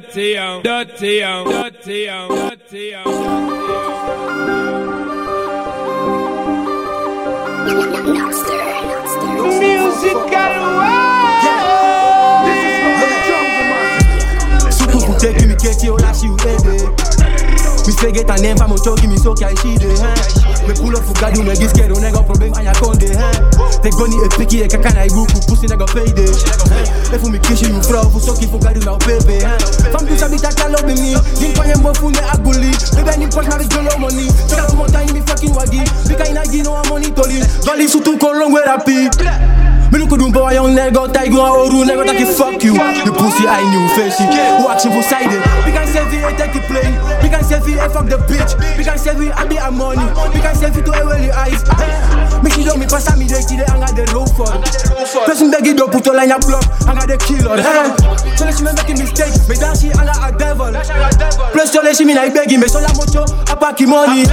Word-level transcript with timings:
dirty, 0.00 0.36
um, 0.38 0.62
dirty, 0.62 1.22
um, 1.22 1.44
dirty, 1.48 2.08
um, 2.08 2.28
dirty, 2.28 2.94
um, 2.94 4.28
Suku 14.70 14.98
kute 15.06 15.32
kimi 15.34 15.56
keti 15.56 15.90
ola 15.90 16.14
si 16.14 16.28
uede 16.28 16.87
Mi 17.88 17.94
fege 17.94 18.22
ta 18.22 18.34
nem 18.36 18.54
famo 18.56 18.76
cho 18.76 18.94
kimi 18.94 19.16
so 19.16 19.32
kai 19.32 19.54
shi 19.62 19.72
de 19.78 19.88
Me 20.68 20.74
pull 20.74 20.92
up 20.94 21.02
fugadi 21.08 21.40
me 21.42 21.54
gis 21.56 21.72
kero 21.72 21.96
nega 21.96 22.20
problem 22.22 22.52
anya 22.54 22.72
konde 22.74 23.08
Te 23.82 23.88
goni 23.96 24.16
e 24.20 24.28
piki 24.36 24.60
e 24.60 24.68
kakana 24.68 25.06
i 25.06 25.08
buku 25.08 25.40
pussy 25.48 25.66
nega 25.66 25.86
payde 25.86 26.28
E 27.14 27.18
fu 27.18 27.30
mi 27.30 27.38
kishi 27.38 27.64
you 27.72 27.80
frau 27.82 28.04
fu 28.10 28.20
soki 28.20 28.46
fugadi 28.46 28.84
na 28.84 28.92
pepe 28.98 29.40
Fam 29.90 30.06
tu 30.06 30.18
sabi 30.18 30.36
ta 30.36 30.50
kalo 30.52 30.76
be 30.84 30.92
mi 31.00 31.16
Din 31.40 31.54
kwa 31.56 31.64
yembo 31.64 31.94
funde 31.94 32.20
aguli 32.32 32.68
Bebe 32.94 33.16
ni 33.16 33.26
posh 33.26 33.46
na 33.48 33.56
jolo 33.64 33.98
money 33.98 34.28
tu 34.68 34.76
monta 34.76 35.00
mi 35.14 35.22
fucking 35.24 35.54
wagi 35.56 35.80
Bika 36.08 36.28
ina 36.28 36.44
gino 36.44 36.74
a 36.76 36.82
money 36.90 37.10
toli 37.12 37.40
Vali 37.64 37.88
su 37.88 38.00
tu 38.02 38.18
kolong 38.18 38.52
we 38.52 38.60
rapi 38.66 39.07
boy 40.48 40.54
young 40.54 40.72
nigga, 40.72 41.12
tiger 41.12 41.36
or 41.36 41.68
oru 41.68 41.84
nigga 41.84 42.04
that 42.08 42.16
can 42.16 42.32
fuck 42.32 42.62
you. 42.64 42.72
The 42.72 43.12
pussy 43.12 43.44
I 43.44 43.60
knew 43.68 43.84
facing, 43.92 44.32
watching 44.64 44.92
for 44.92 45.04
side. 45.04 45.28
We 45.64 45.72
can 45.72 45.86
save 45.86 46.08
it 46.08 46.24
take 46.40 46.56
it 46.56 46.64
play. 46.64 46.88
We 47.20 47.28
can 47.28 47.44
save 47.44 47.68
it 47.68 47.76
fuck 47.92 48.08
the 48.08 48.16
bitch. 48.24 48.56
We 48.78 48.84
can 48.84 48.96
save 48.96 49.20
it 49.20 49.32
and 49.36 49.48
be 49.48 49.56
a 49.56 49.70
money. 49.70 50.04
We 50.32 50.40
can 50.40 50.54
save 50.56 50.76
it 50.76 50.84
to 50.88 50.92
a 50.92 51.04
the 51.04 51.30
eyes. 51.36 51.60
Me 52.40 52.48
she 52.50 52.64
me 52.64 52.86
pass 52.88 53.08
me 53.18 53.28
the 53.28 53.38
kid 53.44 53.60
and 53.60 53.80
got 53.82 53.92
the 53.92 54.04
road 54.14 54.30
for. 54.32 54.48
Person 55.26 55.50
beg 55.50 55.68
up, 55.68 55.92
put 55.92 56.08
all 56.08 56.18
in 56.18 56.32
your 56.32 56.40
block, 56.40 56.64
I 56.88 56.96
got 56.96 57.08
the 57.08 57.18
killer. 57.20 57.60
So 58.36 58.44
let 58.48 58.56
me 58.56 58.72
making 58.72 58.98
mistake, 59.04 59.36
me 59.48 59.54
dance 59.56 59.82
she 59.84 59.92
and 59.92 60.08
a 60.08 60.32
devil. 60.32 60.72
Plus 61.52 61.72
so 61.72 61.82
let 61.82 61.96
she 61.96 62.04
me 62.04 62.14
like 62.14 62.32
begging, 62.32 62.60
me 62.60 62.68
so 62.68 62.80
la 62.80 62.88
mocho, 62.96 63.28
I 63.52 63.54
pack 63.58 63.80
money. 63.84 64.24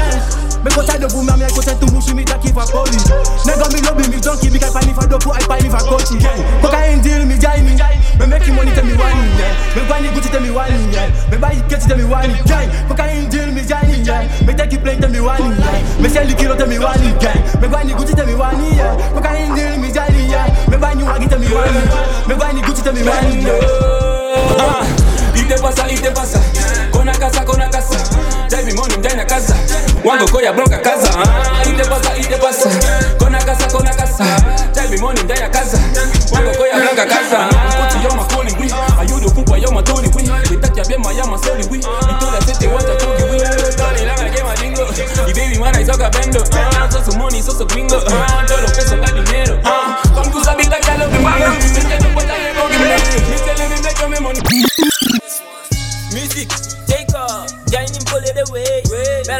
Me 0.66 0.74
go 0.74 0.82
side 0.82 0.98
the 0.98 1.06
boom, 1.14 1.30
me 1.30 1.46
I 1.46 1.50
go 1.54 1.62
send 1.62 1.78
to 1.78 1.86
mushi 1.94 2.18
me 2.18 2.26
taki 2.26 2.50
for 2.50 2.66
police. 2.66 3.06
Nigga 3.46 3.70
me 3.70 3.80
love 3.86 4.02
me 4.02 4.18
donkey, 4.18 4.50
me 4.50 4.58
can 4.58 4.74
find 4.74 4.90
if 4.90 4.98
I 4.98 5.06
don't 5.06 5.22
I 5.30 5.40
find 5.46 5.62
if 5.62 5.74
I 5.78 5.82
coach 5.86 6.10
it. 6.10 6.26
Cocaine 6.66 7.06
deal 7.06 7.22
me 7.22 7.38
jai 7.38 7.62
me, 7.62 7.78
me 7.78 8.26
making 8.26 8.56
money 8.58 8.74
tell 8.74 8.82
me 8.84 8.98
why 8.98 9.14
yeah. 9.38 9.54
Me 9.78 9.86
buy 9.86 10.02
me 10.02 10.10
Gucci 10.10 10.32
tell 10.34 10.42
me 10.42 10.50
why 10.50 10.74
yeah. 10.90 11.14
Me 11.30 11.38
buy 11.38 11.54
get 11.70 11.86
tell 11.86 11.94
me 11.98 12.04
why 12.10 12.26
yeah. 12.26 12.66
Cocaine 12.90 13.30
deal 13.30 13.52
me 13.54 13.62
jai 13.62 13.86
me. 13.86 14.02
Me 14.48 14.52
take 14.58 14.74
it 14.74 14.82
plane 14.82 14.98
tell 15.00 15.12
me 15.14 15.22
why 15.22 15.38
yeah. 15.38 16.02
Me 16.02 16.10
sell 16.10 16.26
the 16.26 16.34
kilo 16.34 16.58
tell 16.58 16.66
me 16.68 16.80
why 16.82 16.98
yeah. 16.98 17.62
Me 17.62 17.68
buy 17.70 17.84
me 17.86 17.94
Gucci 17.94 18.18
tell 18.18 18.26
me 18.26 18.34
why 18.34 18.58
yeah. 18.74 18.98
Cocaine 19.14 19.54
deal 19.54 19.78
me 19.78 19.94
jai 19.94 20.10
me. 20.18 20.26
Me 20.74 20.78
buy 20.82 20.98
new 20.98 21.06
wagi 21.06 21.30
tell 21.30 21.38
me 21.38 21.46
why 21.54 21.70
yeah. 21.70 22.26
Me 22.26 22.34
buy 22.34 22.52
me 22.58 22.62
Gucci 22.66 22.82
tell 22.82 22.94
me 22.98 23.04
why 23.06 23.22
yeah. 23.22 23.85
Wango 30.06 30.26
koya 30.28 30.54
bloka 30.54 30.78
kaza. 30.78 31.10
Ah, 31.18 31.64
Ite 31.70 31.84
pasa, 31.90 32.18
ite 32.18 32.38
pasa. 32.38 32.70
Kona 33.20 33.38
casa, 33.40 33.68
kona 33.72 33.90
casa 33.96 34.26
Jai 34.76 34.98
money 35.00 35.24
ndani 35.24 35.42
ya 35.42 35.50
casa 35.50 35.78
Wango 36.34 36.52
koya 36.58 36.76
bloka 36.76 37.06
kaza. 37.06 37.38
Kuti 37.48 38.04
yo 38.04 38.16
makoli 38.16 38.56
wi 38.60 38.74
Ayudo 39.00 39.30
kubwa 39.32 39.58
yo 39.58 39.72
matoli 39.72 40.08
wi 40.16 40.30
Bitaki 40.50 40.80
ya 40.80 40.86
bema 40.86 41.14
ya 41.14 41.26
masoli 41.26 41.64
wi 41.72 41.78
Itola 41.80 42.42
sete 42.46 42.68
wata 42.68 42.96
togi 42.96 43.24
wi 43.24 43.40
Tony 43.78 44.06
langa 44.06 44.30
kema 44.30 44.56
dingo 44.56 44.82
Y 45.28 45.34
baby 45.34 45.60
mana 45.60 45.82
isoka 45.82 46.10
bendo. 46.10 46.44
Ah, 46.82 46.92
Soso 46.92 47.18
money, 47.18 47.42
soso 47.44 47.66
gringo 47.66 47.96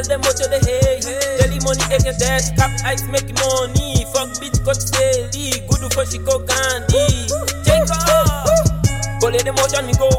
them 0.08 0.22
out 0.22 0.36
to 0.38 0.46
the 0.50 0.60
hay. 0.62 1.02
Daily 1.42 1.60
money, 1.66 1.84
egg 1.90 2.06
and 2.06 2.18
dash. 2.18 2.52
Cap 2.56 2.72
ice, 2.86 3.06
make 3.10 3.30
money. 3.42 4.06
Fuck 4.14 4.38
bitch, 4.38 4.58
got 4.62 4.78
daily. 4.94 5.62
Good 5.66 5.84
for 5.94 6.06
she 6.06 6.20
go 6.22 6.42
candy. 6.46 7.30
Take 7.66 7.90
off, 7.90 8.46
pull 9.22 9.34
it 9.34 9.46
them 9.46 9.58
out 9.58 9.74
on 9.74 9.86
me 9.88 9.94
go. 9.98 10.10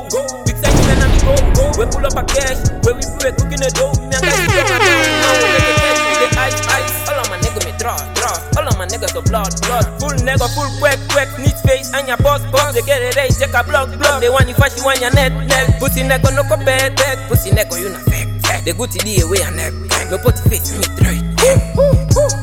Big 0.46 0.56
size 0.58 0.74
on 0.74 1.10
me 1.10 1.18
go. 1.22 1.34
We 1.78 1.84
pull 1.86 2.06
up 2.06 2.16
a 2.18 2.22
cash, 2.26 2.58
where 2.82 2.96
we 2.96 3.04
pray 3.20 3.32
cooking 3.36 3.62
the 3.62 3.70
dough. 3.74 3.94
Me 4.00 4.10
and 4.10 4.22
guys, 4.22 4.40
we 4.42 4.48
go 4.54 4.62
Now 4.64 5.32
we 5.38 5.46
make 5.54 5.68
it 5.68 5.76
cash 5.76 6.00
with 6.02 6.20
the 6.24 6.28
ice, 6.40 6.58
ice. 6.72 6.94
All 7.12 7.20
of 7.20 7.26
my 7.28 7.36
nigga 7.38 7.60
me 7.62 7.72
draw, 7.78 7.98
draw. 8.16 8.34
All 8.58 8.66
of 8.66 8.74
my 8.78 8.86
niggas 8.88 9.12
so 9.12 9.22
blood, 9.22 9.52
blood. 9.66 9.86
Full 10.00 10.16
nigga, 10.24 10.48
full 10.56 10.70
quack, 10.80 10.98
quack. 11.12 11.30
Neat 11.38 11.58
face 11.62 11.92
and 11.94 12.08
your 12.08 12.18
boss, 12.18 12.42
boss. 12.50 12.74
They 12.74 12.82
get 12.82 13.02
it, 13.02 13.14
they 13.14 13.28
take 13.28 13.54
a 13.54 13.62
block, 13.62 13.92
block. 13.98 14.20
They 14.20 14.30
want 14.30 14.48
you 14.48 14.54
fast, 14.54 14.78
you 14.78 14.84
want 14.84 15.00
your 15.00 15.12
net, 15.12 15.30
net. 15.46 15.78
Pussy 15.78 16.02
nigga 16.02 16.34
no 16.34 16.42
go 16.48 16.56
bad. 16.64 16.96
Pussy 17.28 17.50
nigga 17.50 17.76
you 17.78 17.90
not 17.90 18.02
fake. 18.08 18.25
The 18.66 18.74
good 18.74 18.90
the 18.90 19.22
away 19.22 19.46
and 19.46 19.54
neck. 19.54 19.70
No 20.10 20.18
put 20.18 20.42
face 20.50 20.74
me 20.74 20.82
try. 20.98 21.14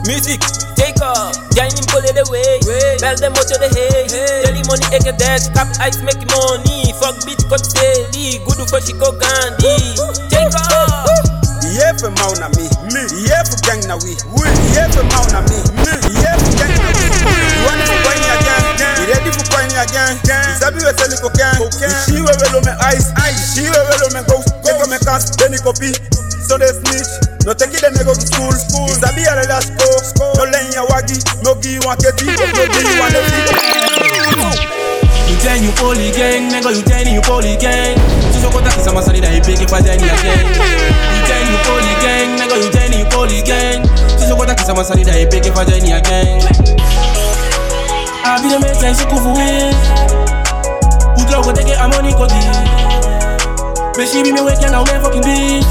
Music, 0.07 0.39
take 0.79 0.95
off, 1.03 1.35
Giant 1.51 1.83
pull 1.91 1.99
it 1.99 2.15
away. 2.15 2.63
Bell 3.03 3.19
them 3.19 3.35
out 3.35 3.43
to 3.51 3.59
the 3.59 3.67
hay. 3.67 4.07
Daily 4.07 4.63
money, 4.63 4.87
egg 4.95 5.03
dash. 5.19 5.51
Cap 5.51 5.67
ice, 5.83 5.99
make 5.99 6.23
money. 6.31 6.95
Fuck 6.95 7.19
bitch, 7.27 7.43
cut 7.51 7.59
daily. 7.75 8.39
Good 8.47 8.63
for 8.71 8.79
she 8.79 8.95
go 8.95 9.11
candy. 9.19 9.99
Take 10.31 10.55
off. 10.55 11.11
Fe 11.99 12.07
mau 12.15 12.31
na 12.39 12.47
mi, 12.55 12.71
mi. 12.95 13.03
Iye 13.19 13.39
fe 13.43 13.59
gang 13.67 13.83
na 13.83 13.99
we, 13.99 14.15
we. 14.31 14.47
Fe 14.95 15.03
mau 15.11 15.27
na 15.27 15.43
mi, 15.43 15.59
mi. 15.83 15.91
Iye 16.07 16.31
fe 16.39 16.49
gang 16.55 16.71
na 16.71 16.87
we. 16.95 18.02
You 18.73 18.89
want 18.89 18.89
for 18.89 18.89
coin 18.89 18.89
again? 18.89 18.97
You 18.97 19.05
ready 19.13 19.31
for 19.31 19.45
coin 19.49 19.69
again? 19.77 20.13
Isabi 20.57 20.79
we 20.81 20.91
sell 20.97 21.13
cocaine. 21.21 21.61
Ishi 21.85 22.17
we 22.21 22.31
we 22.33 22.47
lo 22.53 22.59
me 22.65 22.73
ice, 22.81 23.09
ishi 23.29 23.63
we 23.69 23.77
we 23.77 23.95
lo 24.01 24.07
me 24.15 24.21
ghost. 24.25 24.49
Take 24.65 24.81
me 24.89 24.97
cast, 25.05 25.37
then 25.37 25.53
copy. 25.61 25.93
So 26.43 26.57
they 26.57 26.71
snitch. 26.73 27.11
No 27.45 27.53
take 27.53 27.75
it 27.75 27.81
then 27.83 27.93
they 27.93 28.03
go 28.03 28.13
to 28.15 28.21
school. 28.25 28.51
School. 28.51 28.87
Isabi 28.89 29.27
ale 29.29 29.45
la 29.47 29.59
sko. 29.61 29.85
No 30.37 30.43
len 30.49 30.71
ya 30.73 30.83
wagi. 30.89 31.17
No 31.43 31.53
gi 31.61 31.77
you 31.77 31.81
want 31.85 31.99
keti. 32.01 32.25
No 32.25 32.45
gi 32.65 32.81
you 32.81 32.97
want 32.99 33.13
You 35.23 35.35
tell 35.39 35.57
you 35.61 35.71
poly 35.79 36.11
gang, 36.11 36.51
nigga, 36.51 36.69
you 36.75 36.83
tell 36.83 37.07
you 37.07 37.21
poly 37.21 37.55
gang. 37.57 37.95
Sisi 38.33 38.47
kota 38.51 38.69
kisa 38.69 38.91
masali 38.93 39.21
da 39.21 39.29
ipeke 39.31 39.65
pa 39.69 39.79
jani 39.81 40.03
again. 40.03 40.45
You 40.47 41.21
tell 41.27 41.45
you 41.47 41.57
poly 41.63 41.93
gang, 42.03 42.35
nigga, 42.37 42.55
you 42.63 42.69
tell 42.71 42.91
you 42.91 43.05
poly 43.09 43.41
gang. 43.41 43.83
Sisi 44.19 44.33
kota 44.35 44.55
kisa 44.55 44.73
masali 44.75 45.03
da 45.05 45.13
ipeke 45.19 45.51
pa 45.53 45.63
jani 45.65 45.91
again. 45.93 46.41
I 46.43 46.92
be 48.41 48.49
the 48.49 48.57
man 48.59 48.73
say 48.73 48.93
suku 48.95 49.17
for 49.19 49.35
it. 49.37 49.75
Udra 51.19 51.43
go 51.43 51.51
take 51.53 51.69
it, 51.69 51.77
I'm 51.77 51.91
on 51.93 52.05
it, 52.07 52.17
But 53.93 54.07
she 54.09 54.23
be 54.23 54.31
me 54.31 54.41
wake 54.41 54.63
and 54.63 54.73
I'll 54.73 54.85
fucking 54.85 55.21
be. 55.21 55.61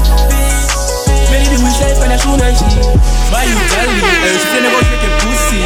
Many 1.27 1.49
the 1.49 1.57
wish 1.59 1.79
life 1.81 1.99
and 2.03 2.13
I 2.13 2.17
should 2.21 2.37
not 2.39 2.53
she. 2.55 2.67
Why 3.33 3.43
you 3.43 3.57
tell 3.67 3.89
me? 3.89 4.01
Eh, 4.05 4.37
she 4.37 4.47
say 4.47 4.61
never 4.63 4.81
shake 4.85 5.03
a 5.03 5.09
pussy. 5.19 5.61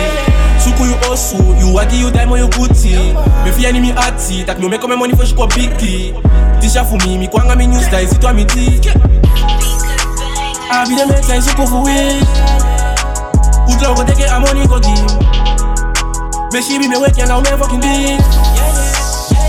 Suku 0.64 0.84
you 0.90 0.98
osu, 1.12 1.38
you 1.60 1.70
wagi 1.76 2.00
you 2.00 2.10
diamond 2.10 2.42
you 2.42 2.50
booty. 2.50 3.14
Me 3.46 3.52
fi 3.52 3.68
enemy 3.68 3.92
ati, 3.94 4.44
tak 4.46 4.60
me 4.60 4.68
make 4.68 4.82
my 4.88 4.96
money 4.96 5.14
for 5.14 5.26
she 5.26 5.36
go 5.36 5.46
biggie. 5.48 6.16
Tisha 6.62 6.82
for 6.88 6.98
me, 7.06 7.18
mi 7.18 7.28
kwanga 7.28 7.56
mi 7.56 7.68
news 7.68 7.86
style, 7.86 8.08
sit 8.08 8.24
mi 8.34 8.46
ti. 8.46 8.80
I 10.70 10.86
be 10.88 10.96
the 10.96 11.06
man 11.06 11.22
say 11.22 11.38
suku 11.44 11.68
for 11.68 11.84
it. 11.86 12.24
Udra 13.70 13.94
go 13.96 14.04
take 14.08 14.24
it, 14.24 14.32
I'm 14.32 14.42
money 14.42 14.66
go 14.66 14.80
Me 16.54 16.62
she 16.64 16.78
be 16.80 16.88
me 16.88 16.96
wake 16.98 17.20
and 17.20 17.30
I'll 17.30 17.42
never 17.42 17.66
fucking 17.68 17.82
be. 17.84 18.16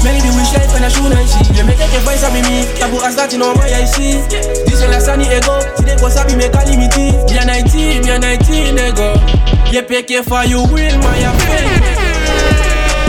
Many 0.03 0.19
the 0.23 0.31
wish 0.35 0.51
life 0.55 0.71
and 0.75 0.83
I 0.83 0.91
should 0.91 1.07
not 1.07 1.15
she. 1.31 1.55
You 1.55 1.63
make 1.63 1.79
a 1.79 1.87
voice 2.03 2.27
of 2.27 2.35
me, 2.35 2.67
tabu 2.79 2.99
as 3.07 3.15
that 3.15 3.31
in 3.35 3.43
all 3.43 3.55
my 3.55 3.71
eyes 3.71 3.95
see. 3.95 4.19
This 4.67 4.83
is 4.83 4.87
la 4.87 4.99
sunny 4.99 5.31
ego, 5.31 5.63
today 5.79 5.95
go 5.99 6.09
sabi 6.11 6.35
me 6.35 6.51
calamity. 6.51 7.15
Me 7.31 7.39
a 7.39 7.47
19, 7.47 8.03
me 8.03 8.11
a 8.11 8.19
19 8.19 8.75
ego. 8.79 9.15
You 9.71 9.83
it 9.87 10.27
for 10.27 10.43
you 10.43 10.67
will 10.71 10.99
my 10.99 11.23
affair. 11.23 11.71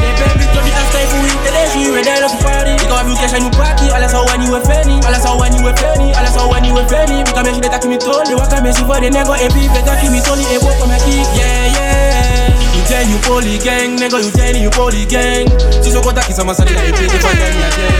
They 0.01 0.13
baby 0.21 0.45
to 0.49 0.59
be 0.61 0.69
after 0.69 1.01
if 1.01 1.09
we 1.25 1.33
tell 1.41 1.57
us 1.57 1.73
you 1.73 1.89
ready 1.93 2.13
to 2.13 2.29
party. 2.45 2.77
Cash 3.17 3.33
and 3.35 3.49
party, 3.57 3.89
that's 3.89 4.13
how 4.13 4.21
when 4.29 4.41
you 4.45 4.53
a 4.53 4.61
fanny, 4.61 5.01
that's 5.01 5.25
how 5.25 5.33
when 5.37 5.49
you. 5.53 5.65
Because 5.65 5.97
me 8.61 8.69
she 8.69 8.77
see 8.77 8.85
for 8.85 9.01
the 9.01 9.09
nego, 9.09 9.33
AP 9.33 9.57
better 9.73 9.97
keep 9.97 10.13
me 10.13 10.21
told, 10.21 10.37
it 10.37 10.61
for. 10.61 10.77
Yeah 11.37 11.73
yeah. 11.73 12.48
You 12.79 12.85
tell 12.87 13.03
you 13.11 13.19
poly 13.27 13.57
gang, 13.59 13.97
nigga, 13.99 14.23
you 14.23 14.31
tell 14.31 14.55
you 14.55 14.69
poly 14.71 15.03
gang. 15.05 15.47
Sisi 15.83 15.99
kota 16.01 16.21
kisa 16.23 16.43
masali 16.45 16.73
da 16.73 16.83
ipeke 16.87 17.19
pa 17.19 17.27
jani 17.35 17.63
again. 17.67 17.93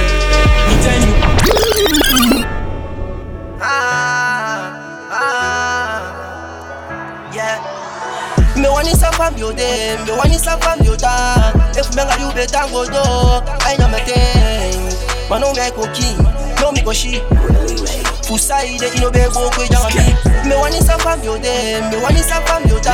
You 0.69 0.77
tell 0.83 1.01
you 1.03 1.13
ah, 3.59 4.71
ah, 5.11 5.99
Me 8.55 8.69
want 8.69 8.87
is 8.87 9.03
a 9.03 9.11
fam 9.11 9.35
yo 9.37 9.51
dem, 9.51 10.05
me 10.05 10.11
want 10.11 10.31
is 10.31 10.47
a 10.47 10.57
fam 10.57 10.79
yo 10.81 10.95
da. 10.95 11.51
If 11.75 11.93
me 11.95 12.03
nga 12.03 12.15
you 12.17 12.31
better 12.31 12.63
go 12.71 12.85
do, 12.85 13.03
I 13.67 13.75
know 13.77 13.89
me 13.91 13.99
thing. 14.07 14.79
Man 15.29 15.41
no 15.41 15.51
me 15.51 15.71
cookie, 15.75 16.15
no 16.61 16.71
me 16.71 16.81
go 16.81 16.93
she. 18.37 18.77
Fusaide 18.77 18.95
ino 18.97 19.09
be 19.11 19.19
go 19.33 19.49
kwe 19.49 19.67
mi. 19.69 20.49
Me 20.49 20.55
want 20.55 20.73
is 20.75 20.87
a 20.89 20.97
fam 20.99 21.23
yo 21.23 21.37
dem, 21.37 21.89
me 21.89 21.97
want 22.01 22.15
is 22.17 22.29
a 22.31 22.41
fam 22.45 22.63
yo 22.69 22.79
da. 22.79 22.93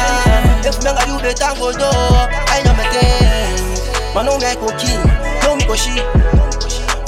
If 0.63 0.81
me 0.83 0.91
nga 0.91 1.03
you 1.07 1.19
better 1.19 1.53
go 1.59 1.71
do, 1.71 1.85
I 1.85 2.61
know 2.63 2.73
me 2.73 2.85
thing. 2.93 4.15
Man 4.15 4.25
no 4.25 4.37
me 4.37 4.55
cookie, 4.55 4.95
no 5.43 5.55
me 5.55 5.65
go 5.65 5.75
she. 5.75 5.91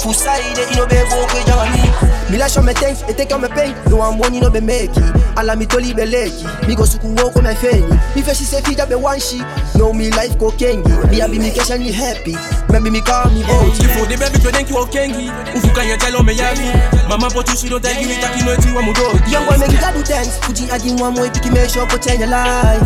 Fusaide 0.00 0.62
ino 0.72 0.86
be 0.86 0.96
go 1.08 1.26
kwe 1.26 1.40
janga 1.44 2.07
Me 2.30 2.36
like 2.36 2.52
show 2.52 2.60
me 2.62 2.74
things, 2.74 3.00
it 3.08 3.16
take 3.16 3.32
on 3.32 3.40
me 3.40 3.48
pain. 3.48 3.74
No 3.88 3.96
one 3.96 4.18
money 4.18 4.40
no 4.40 4.50
be 4.50 4.60
make 4.60 4.90
it. 4.92 5.38
Ala 5.38 5.56
me 5.56 5.64
toli 5.64 5.94
be 5.94 6.02
leki. 6.04 6.44
Me 6.68 6.74
go 6.76 6.82
suku 6.84 7.08
walk 7.16 7.36
on 7.36 7.44
my 7.44 7.54
feni. 7.54 7.88
Me 8.14 8.20
face 8.22 8.38
she 8.38 8.44
say 8.44 8.60
be 8.60 8.94
one 8.94 9.18
she. 9.18 9.40
No 9.78 9.92
me 9.94 10.10
life 10.10 10.36
go 10.38 10.50
kengi. 10.50 10.84
Me 11.10 11.20
a 11.20 11.28
be 11.28 11.38
me 11.38 11.50
cash 11.50 11.70
and 11.70 11.82
me 11.82 11.90
happy. 11.90 12.36
Maybe 12.68 12.90
me 12.90 13.00
call 13.00 13.30
me 13.32 13.40
Oh, 13.48 13.64
boat. 13.64 13.72
kifo 13.80 14.04
de 14.06 14.16
baby 14.20 14.38
twe 14.38 14.52
denki 14.52 14.72
wa 14.74 14.86
kengi 14.86 15.30
ufukanya 15.56 15.96
talo 15.96 16.22
me 16.22 16.34
yagi 16.36 16.68
mama 17.08 17.30
po 17.30 17.42
tushiro 17.42 17.80
tagi 17.80 18.04
mitaki 18.04 18.44
no 18.44 18.52
eti 18.52 18.68
wa 18.76 18.82
mudo 18.82 19.08
Young 19.32 19.46
boy 19.48 19.56
make 19.56 19.72
you 19.72 19.78
do 19.80 20.02
dance. 20.04 20.36
Fuji 20.44 20.66
agi 20.68 21.00
one 21.00 21.14
more 21.14 21.28
piki 21.32 21.50
me 21.50 21.66
show 21.66 21.86
for 21.86 21.96
change 21.98 22.20
your 22.20 22.28
life. 22.28 22.80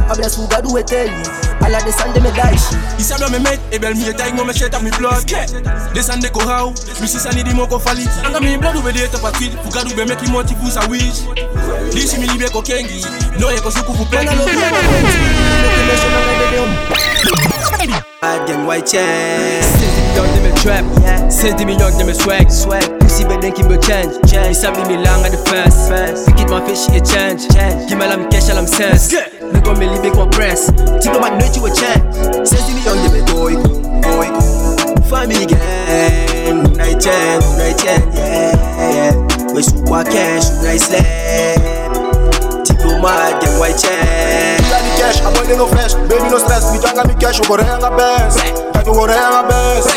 Do 0.63 0.77
it 0.77 0.87
tell 0.87 1.07
you. 1.07 1.23
Ala 1.67 1.81
de 1.83 1.91
sande 1.91 2.23
me 2.23 2.31
die 2.31 2.55
she. 2.55 2.77
Isabla 3.03 3.29
me 3.31 3.39
met 3.43 3.59
e 3.73 3.79
bel 3.79 3.95
mi 3.95 4.07
e 4.09 4.13
tag 4.13 4.35
mo 4.37 4.45
me 4.45 4.53
sheta 4.53 4.79
mi 4.81 4.91
blood 4.99 5.27
Descende 5.95 6.31
ko 6.33 6.41
how 6.47 6.71
mi 7.01 7.07
sisa 7.11 7.33
ni 7.35 7.43
di 7.43 7.53
mo 7.55 7.67
ko 7.67 7.79
fali 7.81 8.07
Anga 8.25 8.41
mi 8.41 8.57
blood 8.57 8.77
ube 8.77 8.93
de 8.95 9.09
top 9.11 9.32
atwid 9.33 9.53
Fuga 9.65 9.85
du 9.85 9.95
be 9.95 10.05
make 10.05 10.21
him 10.21 10.33
motive 10.33 10.71
sa 10.71 10.87
wish 10.89 11.25
Lisi 11.93 12.19
mi 12.19 12.27
libe 12.27 12.51
ko 12.53 12.63
kengi 12.63 13.05
No 13.39 13.51
e 13.51 13.61
ko 13.61 13.71
suku 13.71 13.93
fu 13.95 14.05
When 14.11 14.29
I 14.29 14.33
pengi 14.33 14.39
love 14.39 14.53
you, 14.53 14.61
I'm 14.61 14.75
a 14.75 15.33
Make 15.73 15.87
me 15.89 15.95
show 15.97 16.11
my 16.11 16.21
baby 16.29 16.57
them. 16.57 16.71
Bad 18.21 18.47
gang 18.47 18.67
white 18.67 18.87
chain. 18.87 19.63
Senti 19.63 19.95
million 19.97 20.27
de 20.35 20.41
me 20.43 20.51
trap, 20.63 20.85
senti 21.31 21.65
million 21.65 21.91
de 21.99 22.05
me 22.05 22.13
swag 22.15 22.51
Swag. 22.51 22.99
Pussy 23.01 23.25
beden 23.25 23.53
qui 23.53 23.65
me 23.65 23.75
change, 23.83 24.15
il 24.49 24.55
s'habille 24.55 24.85
mi 24.87 24.97
langue 25.03 25.27
à 25.27 25.31
de 25.31 25.37
fence 25.37 26.25
Piquet 26.27 26.47
ma 26.47 26.63
fiche 26.63 26.89
et 26.95 27.03
change, 27.05 27.49
qui 27.89 27.97
m'a 27.97 28.07
l'âme 28.07 28.29
cash 28.29 28.49
à 28.49 28.55
l'âme 28.55 28.69
sense 28.69 29.11
Le 29.53 29.61
gomme 29.61 29.79
me 29.79 29.93
libé 29.93 30.11
qu'on 30.11 30.29
presse, 30.29 30.71
tipo 31.01 31.19
ma 31.19 31.31
noite 31.31 31.59
ou 31.59 31.67
change 31.67 32.47
Senti 32.47 32.73
million 32.75 32.95
de 32.95 33.09
me 33.11 33.23
boy, 33.33 33.57
boy. 34.03 34.29
Family 35.11 35.47
gang. 35.47 35.59
Night 35.89 36.39
chain, 36.49 36.73
night 36.77 37.03
chain, 37.03 37.13
yeah, 37.13 37.42
yeah. 40.11 40.35
We 40.35 40.41
super 40.43 40.51
cash, 40.51 40.51
nice 40.63 40.87
slap. 40.89 41.93
Diplomat 42.65 43.43
gang 43.43 43.59
white 43.59 43.79
chain. 43.79 44.59
Got 44.71 44.83
the 44.83 44.91
cash, 44.99 45.21
I'm 45.23 45.35
no 45.59 45.67
fresh, 45.67 45.95
baby 46.09 46.31
no 46.31 46.39
stress, 46.39 46.73
mi 46.73 46.79
janga 46.79 47.05
mi 47.07 47.15
cash, 47.15 47.41
ukorenga 47.41 47.91
best, 47.97 48.39
kati 48.73 48.91
ukorenga 48.91 49.49
best. 49.49 49.91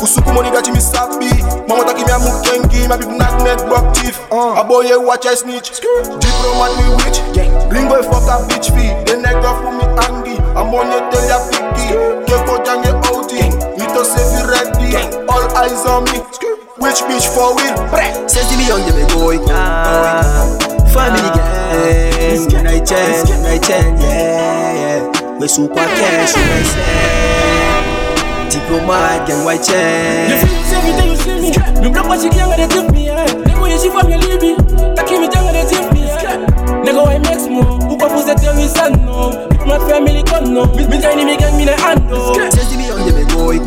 Usuku 0.00 0.34
money 0.34 0.50
that 0.50 0.68
me 0.68 0.80
sapi, 0.80 1.30
mama 1.68 1.84
taki 1.84 2.04
me 2.04 2.12
amu 2.12 2.30
kengi, 2.44 2.88
my 2.88 2.96
people 2.96 3.16
not 3.16 3.42
net 3.42 3.64
block 3.66 3.96
thief. 3.96 4.18
A 4.30 4.64
boy 4.64 4.82
you 4.82 5.00
watch 5.00 5.26
I 5.26 5.34
snitch, 5.34 5.80
diplomat 5.80 6.72
me 6.76 6.86
witch, 7.00 7.18
bring 7.68 7.88
boy 7.88 8.02
fuck 8.02 8.28
a 8.28 8.44
bitch 8.44 8.68
fee, 8.74 8.92
the 9.08 9.16
neck 9.20 9.40
off 9.44 9.62
for 9.62 9.72
me 9.72 9.84
angi, 10.04 10.36
I'm 10.52 10.74
on 10.74 10.90
your 10.92 11.08
tell 11.10 11.24
ya 11.28 11.38
picky, 11.48 11.96
keko 12.28 12.60
jange 12.64 12.92
outing, 13.08 13.52
me 13.78 13.84
to 13.88 14.04
save 14.04 14.32
you 14.36 14.44
ready, 14.52 15.00
all 15.28 15.44
eyes 15.56 15.86
on 15.86 16.04
me, 16.12 16.20
which 16.78 17.00
bitch 17.08 17.26
for 17.32 17.54
win, 17.56 17.74
Senti 18.28 18.56
million 18.56 18.80
de 18.86 18.92
me 18.96 19.04
boy, 19.14 19.38
boy. 19.38 19.48
Family 20.92 21.30
gang. 21.34 22.64
Night 22.64 22.86
chain, 22.86 23.42
night 23.42 23.62
chain, 23.62 23.96
yeah, 24.00 25.00
yeah. 25.02 25.38
We 25.38 25.48
super 25.48 25.74
cash, 25.74 26.34
nice 26.34 26.72
slap. 26.72 27.84
Diplomat 28.50 29.26
gang 29.28 29.44
white 29.44 29.60
You 29.60 29.74
chain. 29.74 30.46
feel 30.46 30.64
say 30.64 30.80
me 30.82 30.90
then 30.96 31.08
you 31.10 31.16
see 31.16 31.40
me 31.40 31.50
Me 31.82 31.90
block 31.92 32.08
what 32.08 32.20
she 32.20 32.28
can't 32.30 32.56
get 32.56 32.70
tip 32.70 32.90
me 32.92 33.08
eh. 33.10 33.26
Nigga 33.44 33.68
you 33.70 33.78
she 33.78 33.90
from 33.90 34.08
your 34.08 34.20
libby. 34.20 34.54
Taki 34.96 35.18
me 35.18 35.28
janga 35.28 35.52
de 35.52 35.62
tip 35.68 35.92
me 35.92 36.02
eh. 36.08 36.38
Nigga 36.84 37.02
why 37.04 37.18
makes 37.18 37.46
more. 37.48 37.64
Who 37.64 37.98
can 37.98 38.08
pose 38.08 38.32
tell 38.40 38.54
me 38.56 38.66
son 38.68 38.92
no. 39.04 39.48
People 39.48 39.66
my 39.66 39.78
family 39.88 40.22
come 40.22 40.54
no 40.54 40.64
Me 40.74 40.86
me 40.86 41.00
tiny 41.00 41.24
me 41.24 41.36
gang 41.36 41.56
me 41.58 41.64
na 41.66 41.76
hand 41.76 42.08
no 42.08 42.32
Senti 42.50 42.76
million 42.76 43.04
de 43.04 43.12
me 43.12 43.24
boy, 43.34 43.58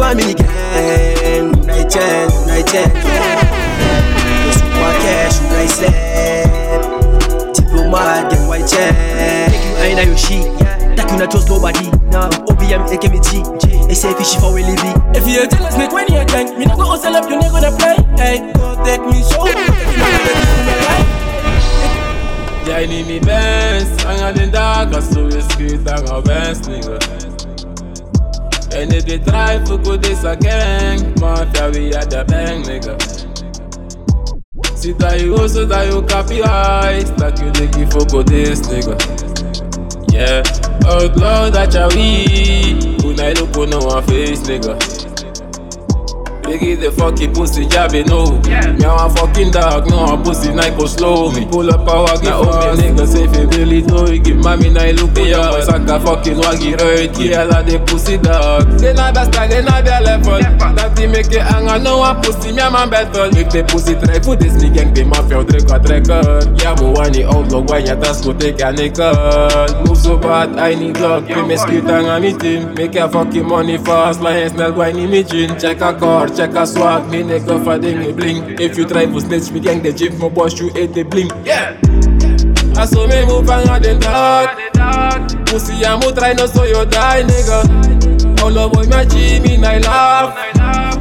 boy. 0.00 0.06
Family 0.08 0.34
gang. 0.34 1.52
Night 1.66 1.90
chain, 1.90 2.28
night 2.46 2.66
chain, 2.66 2.88
yeah. 3.04 3.40
We 4.46 4.52
super 4.52 4.92
cash, 5.04 5.40
nice 5.52 5.76
slap. 5.76 7.54
Diplomat 7.54 8.30
gang 8.30 8.48
white 8.48 8.66
chain. 8.66 8.94
Ain't 9.80 9.96
na 9.96 10.02
yo 10.02 10.16
shit, 10.16 10.44
that 10.96 11.08
you 11.10 11.16
not 11.16 11.30
trust 11.30 11.48
nobody 11.48 11.88
Now, 12.12 12.28
OBM 12.52 12.84
aka 12.84 13.08
me 13.08 13.18
G, 13.20 13.40
et 13.88 13.94
c'est 13.94 14.12
fichi 14.12 14.38
for 14.38 14.52
we 14.52 14.62
live 14.62 14.76
it 14.76 15.16
If 15.16 15.26
you 15.26 15.48
jealous 15.48 15.76
make 15.78 15.90
when 15.90 16.06
you 16.12 16.22
gang 16.26 16.58
Me 16.58 16.66
no 16.66 16.76
go 16.76 16.84
hustle 16.84 17.16
up 17.16 17.24
you 17.30 17.40
no 17.40 17.48
gonna 17.48 17.72
play 17.72 17.96
Hey 18.20 18.52
go 18.52 18.76
take 18.84 19.00
me 19.08 19.24
show 19.24 19.48
Jij 22.66 22.86
niet 22.86 23.06
meer 23.06 23.20
best, 23.20 24.02
hang 24.04 24.36
den 24.36 24.50
dag 24.50 24.94
als 24.94 25.04
zo 25.12 25.26
je 25.26 25.42
schiet 25.48 25.90
aan 25.90 26.14
een 26.14 26.22
wens, 26.22 26.58
nigga. 26.66 26.96
En 28.72 28.92
if 28.92 29.04
they 29.04 29.18
try 29.18 29.64
for 29.64 29.78
good 29.78 30.02
this 30.02 30.22
a 30.24 30.36
gang, 30.36 31.12
mafia 31.20 31.70
we 31.70 31.92
at 31.92 32.08
the 32.08 32.24
bang, 32.24 32.62
nigga. 32.62 32.96
Sit 34.76 34.98
that 34.98 35.20
you 35.20 35.36
also 35.36 35.66
that 35.66 35.86
you 35.88 36.02
copy 36.02 36.42
eyes, 36.42 37.10
that 37.14 37.38
you 37.40 37.50
give 37.52 37.90
for 37.90 38.04
good 38.06 38.28
this, 38.28 38.60
nigga. 38.60 38.96
Yeah, 40.12 40.42
oh, 40.86 41.04
outlaw 41.04 41.50
that 41.50 41.74
ya 41.74 41.88
we, 41.94 42.96
when 43.06 43.20
I 43.20 43.32
look 43.32 43.56
on 43.58 43.74
our 43.74 44.02
face, 44.02 44.40
nigga. 44.40 44.78
Biggie 46.50 46.80
the 46.80 46.90
fucking 46.90 47.32
pussy 47.32 47.64
jabby 47.64 48.02
no 48.10 48.26
Me 48.42 48.82
a 48.82 49.08
fucking 49.14 49.52
dog, 49.52 49.88
no 49.88 50.14
a 50.14 50.18
pussy 50.18 50.52
night 50.52 50.76
go 50.76 50.86
slow 50.86 51.30
Me 51.30 51.46
pull 51.46 51.70
up 51.70 51.86
power, 51.86 52.10
give 52.18 52.32
all 52.32 52.74
me 52.74 52.90
niggas 52.90 53.14
if 53.14 53.30
you 53.38 53.46
really 53.54 53.82
do 53.82 54.09
it 54.12 54.24
Give 54.24 54.36
mommy 54.36 54.70
night 54.70 54.96
look 54.96 55.16
at 55.18 55.26
ya 55.26 55.50
Boys 55.50 55.68
like 55.68 55.88
a 55.88 56.00
fucking 56.00 56.36
waggy 56.36 56.76
right 56.78 57.18
Yeah, 57.18 57.44
like 57.44 57.66
the 57.66 57.78
pussy 57.86 58.18
dog 58.18 58.66
They 58.78 58.92
not 58.92 59.14
best 59.14 59.32
style, 59.32 59.48
they 59.48 59.62
not 59.62 59.84
their 59.84 60.00
level. 60.00 60.38
That 60.40 60.96
they 60.96 61.06
make 61.06 61.32
it 61.32 61.42
hang 61.42 61.68
on, 61.68 61.82
no 61.82 61.98
one 61.98 62.20
pussy 62.22 62.52
Me 62.52 62.60
a 62.60 62.70
man 62.70 62.90
battle. 62.90 63.30
If 63.36 63.50
the 63.50 63.64
pussy 63.64 63.94
try 63.94 64.20
for 64.20 64.36
this, 64.36 64.60
me 64.62 64.70
gang 64.70 64.92
be 64.92 65.04
mafia 65.04 65.44
Drink 65.44 65.70
a 65.70 65.78
record 65.78 66.60
Yeah, 66.60 66.74
but 66.74 66.90
when 66.98 67.12
the 67.12 67.24
outlaw 67.26 67.60
When 67.60 67.86
ya 67.86 67.94
task 67.94 68.24
go 68.24 68.32
take 68.32 68.60
a 68.60 68.72
nickel 68.72 69.14
Move 69.86 69.98
so 69.98 70.18
bad, 70.18 70.58
I 70.58 70.74
need 70.74 70.98
luck 70.98 71.28
We 71.28 71.42
me 71.42 71.56
scoot 71.56 71.84
hang 71.84 72.06
on 72.06 72.22
me 72.22 72.36
team 72.36 72.74
Make 72.74 72.94
your 72.94 73.08
fucking 73.08 73.46
money 73.46 73.78
fast 73.78 74.20
Lions, 74.20 74.54
Nell, 74.54 74.72
whiny 74.72 75.06
me 75.06 75.24
chin 75.24 75.58
Check 75.58 75.80
a 75.80 75.94
car, 75.94 76.28
check 76.28 76.54
a 76.54 76.66
swag 76.66 77.10
Me 77.10 77.22
nigga 77.22 77.62
for 77.64 77.78
them 77.78 78.00
me 78.00 78.12
bling. 78.12 78.58
If 78.60 78.76
you 78.76 78.86
try 78.86 79.06
to 79.06 79.20
snitch 79.20 79.50
me 79.50 79.60
gang 79.60 79.82
the 79.82 79.92
jeep 79.92 80.14
My 80.14 80.28
boss 80.28 80.58
you 80.58 80.68
hate 80.70 80.94
the 80.94 81.02
bling. 81.02 81.30
Yeah 81.44 81.99
I 82.80 82.86
saw 82.86 83.06
me 83.06 83.26
move 83.26 83.46
hang 83.46 83.68
on 83.68 83.82
the 83.82 83.94
dark 84.00 84.56
Pussy 85.46 85.84
I 85.84 85.96
mo 86.00 86.10
try 86.12 86.32
no 86.32 86.46
so 86.46 86.64
you 86.64 86.82
die 86.86 87.22
nigga. 87.28 87.60
All 88.40 88.50
the 88.50 88.68
boy 88.72 88.86
my 88.88 89.04
G 89.04 89.38
me 89.40 89.58
I 89.62 89.76
laugh 89.78 90.32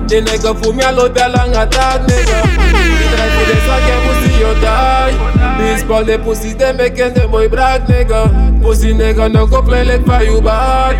The 0.09 0.19
nigga 0.19 0.53
for 0.61 0.73
me 0.73 0.83
a 0.83 0.91
lot 0.91 1.15
a 1.15 1.29
long 1.29 1.55
attack 1.55 2.01
nigga. 2.03 2.43
Me 2.51 3.07
try 3.15 3.29
for 3.31 3.45
this 3.47 3.63
I 3.63 3.79
get 3.87 3.99
pussy 4.03 4.31
you 4.43 4.51
die. 4.59 5.15
This 5.57 5.83
ball 5.83 6.03
the 6.03 6.19
pussy 6.19 6.51
they 6.51 6.73
making 6.73 7.13
the 7.13 7.29
boy 7.29 7.47
brag 7.47 7.83
nigga. 7.87 8.27
Pussy 8.61 8.91
nigga 8.93 9.29
no 9.31 9.47
go 9.47 9.61
play 9.61 9.85
like 9.85 10.03
for 10.05 10.21
you 10.21 10.41
bad. 10.41 10.97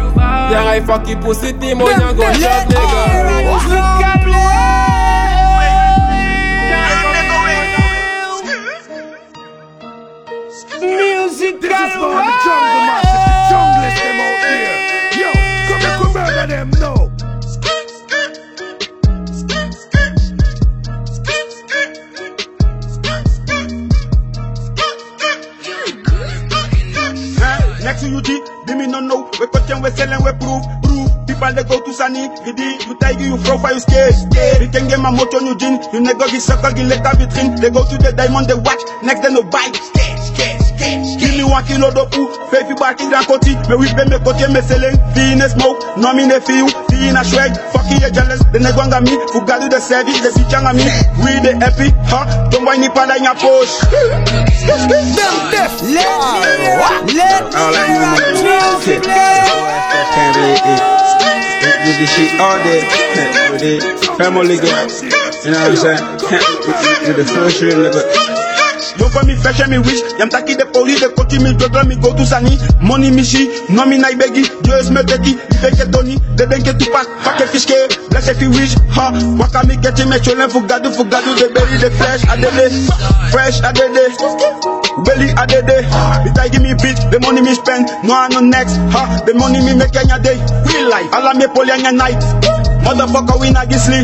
Yeah 0.50 0.66
I 0.66 0.80
fucking 0.80 1.20
pussy 1.20 1.52
team 1.60 1.82
on 1.82 1.92
ya 2.00 2.14
go 2.14 2.24
shot 2.40 2.68
nigga 2.70 3.04
Got 12.00 12.26
the 12.26 12.34
jungle 12.46 12.82
massive, 12.88 13.28
the 13.28 13.40
junglist 13.52 13.98
them 14.00 14.20
out 14.24 14.40
here. 14.48 14.78
Yo, 15.20 15.30
come 15.68 15.82
here, 15.82 15.98
come 16.00 16.14
murder 16.14 16.48
them 16.48 16.70
now. 16.80 17.00
Next 27.84 28.02
to 28.02 28.10
you, 28.10 28.22
G, 28.22 28.42
be 28.68 28.76
me 28.76 28.88
no 28.88 29.00
know. 29.00 29.30
We 29.40 29.48
question, 29.48 29.82
we 29.82 29.90
selling, 29.92 30.24
we 30.24 30.32
prove, 30.40 30.64
prove. 30.84 31.10
People 31.28 31.54
they 31.54 31.64
go 31.64 31.80
to 31.84 31.94
Sunny, 31.94 32.28
Gidi, 32.46 32.86
you 32.88 32.96
take 33.00 33.20
you 33.20 33.38
profile, 33.38 33.74
you 33.74 33.80
scared, 33.80 34.14
scared. 34.14 34.62
You 34.62 34.70
can 34.70 34.88
get 34.88 35.00
my 35.00 35.12
motor, 35.12 35.42
you 35.42 35.56
gin, 35.58 35.80
you 35.94 36.00
never 36.02 36.28
get 36.28 36.42
sucker, 36.42 36.70
let 36.84 37.04
that 37.04 37.18
vitrine. 37.18 37.60
They 37.60 37.70
go 37.70 37.84
to 37.88 37.98
the 37.98 38.12
diamond, 38.14 38.48
they 38.48 38.54
watch, 38.56 38.82
next 39.04 39.22
they 39.22 39.34
no 39.34 39.44
buy, 39.44 39.72
scared, 39.74 40.20
scared, 40.20 40.59
me 41.50 41.56
one 41.56 41.64
kilo 41.66 41.92
de 41.92 42.06
pou, 42.10 42.30
fait 42.52 42.66
fi 42.66 42.74
in 43.04 43.10
grand 43.10 43.24
côté, 43.26 43.58
mais 43.68 43.76
oui, 43.76 43.88
ben 43.96 44.08
me 44.10 44.20
côté, 44.20 44.48
me 44.48 44.62
selling, 44.62 44.98
fi 45.16 45.34
in 45.34 45.42
a 45.42 45.50
smoke, 45.50 45.84
no 45.98 46.14
me 46.14 46.26
ne 46.26 46.40
fi 46.40 46.58
you, 46.58 46.68
fi 46.90 47.10
in 47.10 47.16
a 47.16 47.24
fuck 47.24 47.90
you, 47.90 48.00
jealous, 48.12 48.40
the 48.52 48.60
nigga 48.60 48.78
wanga 48.78 49.02
me, 49.02 49.18
who 49.34 49.42
got 49.46 49.60
the 49.70 49.80
service, 49.80 50.22
the 50.22 50.30
bitch 50.30 50.54
anga 50.54 50.74
me, 50.74 50.84
we 51.24 51.40
the 51.42 51.58
happy, 51.60 51.92
huh? 52.06 52.26
Don't 52.50 52.66
buy 52.66 52.78
ni 52.78 52.88
pada 52.90 53.18
in 53.18 53.24
your 53.24 53.36
push. 53.36 53.82
All 57.56 57.76
I 57.76 57.88
know 57.94 58.14
is 58.30 58.42
shit. 58.86 59.04
Can't 59.04 60.36
believe 60.36 60.62
it. 60.66 60.82
Do 61.86 61.92
this 61.98 62.10
shit 62.14 62.40
all 62.40 62.58
day. 62.64 62.82
With 63.52 63.64
it. 63.64 63.84
Family 64.18 64.58
girl. 64.58 64.88
You 65.44 65.52
know 65.52 65.60
what 65.60 65.70
I'm 65.70 65.76
saying? 65.76 66.04
With 67.08 67.18
the 67.18 67.26
first 67.26 67.62
real 67.62 67.78
nigga. 67.78 68.49
Yo 69.00 69.08
for 69.08 69.24
me 69.24 69.34
fresh 69.40 69.64
and 69.64 69.72
me 69.72 69.78
rich. 69.80 70.04
Yam 70.20 70.28
taki 70.30 70.54
the 70.60 70.68
police, 70.68 71.00
they 71.00 71.10
coach 71.16 71.32
me, 71.40 71.56
juggle 71.56 71.88
me 71.88 71.96
go 71.96 72.12
to 72.12 72.26
Sani. 72.28 72.60
Money 72.84 73.10
me 73.10 73.24
she, 73.24 73.48
no 73.72 73.88
me 73.88 73.98
nai 73.98 74.14
begi. 74.20 74.44
Dieu 74.62 74.76
me 74.92 75.02
beti, 75.08 75.40
fake 75.64 75.88
Tony, 75.90 76.20
de 76.36 76.44
denke 76.46 76.76
tu 76.76 76.92
pas, 76.92 77.08
fuck 77.24 77.40
fiske, 77.48 77.76
bless 78.12 78.28
if 78.28 78.42
you 78.44 78.52
wish. 78.52 78.76
Ha, 78.92 79.16
waka 79.40 79.66
me 79.66 79.80
get 79.80 79.98
me 80.04 80.20
cholen 80.20 80.52
fugadu 80.52 80.92
fugadu, 80.92 81.32
de 81.40 81.48
belly 81.56 81.78
the 81.80 81.90
flesh, 81.96 82.24
adede, 82.28 82.68
fresh 83.32 83.64
adede. 83.64 84.12
Belly 85.08 85.32
adede, 85.40 85.88
it 86.28 86.38
I 86.38 86.50
give 86.52 86.62
me 86.62 86.76
beat, 86.76 87.00
the 87.10 87.20
money 87.24 87.42
me 87.42 87.56
spend, 87.56 87.88
no 88.04 88.14
I 88.14 88.28
no 88.28 88.42
next. 88.44 88.76
Ha, 88.92 89.24
the 89.26 89.34
money 89.34 89.64
me 89.64 89.76
make 89.80 89.96
any 89.96 90.12
day. 90.20 90.38
Real 90.68 90.90
life, 90.92 91.08
all 91.16 91.34
me 91.34 91.48
poly 91.48 91.72
any 91.72 91.96
night. 91.96 92.20
Motherfucker 92.84 93.40
win 93.40 93.56
a 93.56 93.64
gisli, 93.64 94.04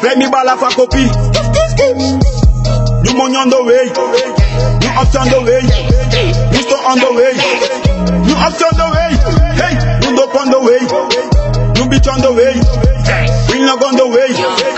play 0.00 0.16
me 0.16 0.28
ball 0.28 0.52
for 0.60 0.70
copy. 0.76 2.33
New 3.04 3.14
money 3.16 3.36
on 3.36 3.50
the 3.50 3.62
way, 3.62 3.84
new 4.80 4.92
ups 4.96 5.14
on 5.16 5.28
the 5.28 5.40
way, 5.44 5.60
new 5.60 6.62
store 6.62 6.84
on 6.88 6.98
the 6.98 7.12
way, 7.12 7.32
new 8.24 8.36
ups 8.36 8.62
on 8.62 8.74
the 8.80 8.86
way, 8.92 9.10
hey, 9.60 9.74
new 10.00 10.16
dope 10.16 10.34
on 10.34 10.50
the 10.50 10.60
way, 10.60 10.80
new 11.76 11.84
bitch 11.90 12.10
on 12.10 12.20
the 12.20 12.32
way, 12.32 12.54
green 13.48 13.66
log 13.66 13.82
on 13.82 13.96
the 13.96 14.08
way. 14.08 14.73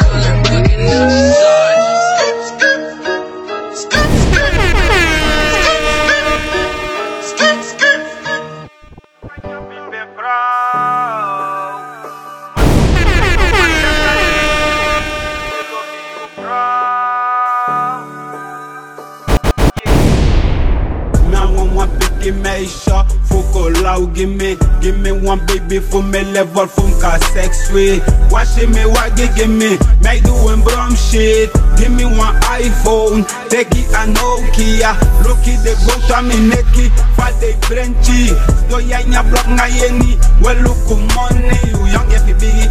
For 25.66 26.02
me 26.02 26.22
level 26.32 26.66
from 26.66 26.92
ka 27.00 27.18
sex 27.34 27.72
way. 27.72 27.98
Watch 28.30 28.56
me 28.56 28.86
what 28.86 29.16
give 29.16 29.50
me? 29.50 29.78
Make 30.02 30.22
doing 30.22 30.62
brum 30.62 30.94
shit. 30.94 31.50
Give 31.76 31.90
me 31.90 32.04
one 32.04 32.34
iPhone. 32.46 33.26
Take 33.50 33.74
it 33.74 33.90
a 33.90 34.06
Nokia. 34.06 34.94
Look 35.26 35.42
it 35.46 35.58
the 35.66 35.74
go 35.82 35.94
to 36.06 36.22
me 36.22 36.36
neki 36.50 36.86
Fate 37.16 37.58
brenchy 37.66 38.30
Do 38.70 38.78
ya 38.80 39.02
nya 39.02 39.22
block 39.28 39.48
nga 39.48 39.66
yeni 39.66 40.18
Well 40.40 40.62
look 40.62 40.86
money. 41.14 41.58
You 41.66 41.86
young 41.90 42.10
if 42.12 42.22
biggie 42.38 42.70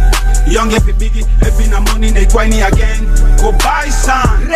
Young 0.50 0.72
if 0.72 0.86
you 0.86 0.94
biggie 0.94 1.26
If 1.42 1.56
the 1.58 1.80
money 1.92 2.10
they 2.10 2.24
twine 2.24 2.52
again. 2.52 3.04
Go 3.38 3.52
buy 3.58 3.88
some 3.88 4.48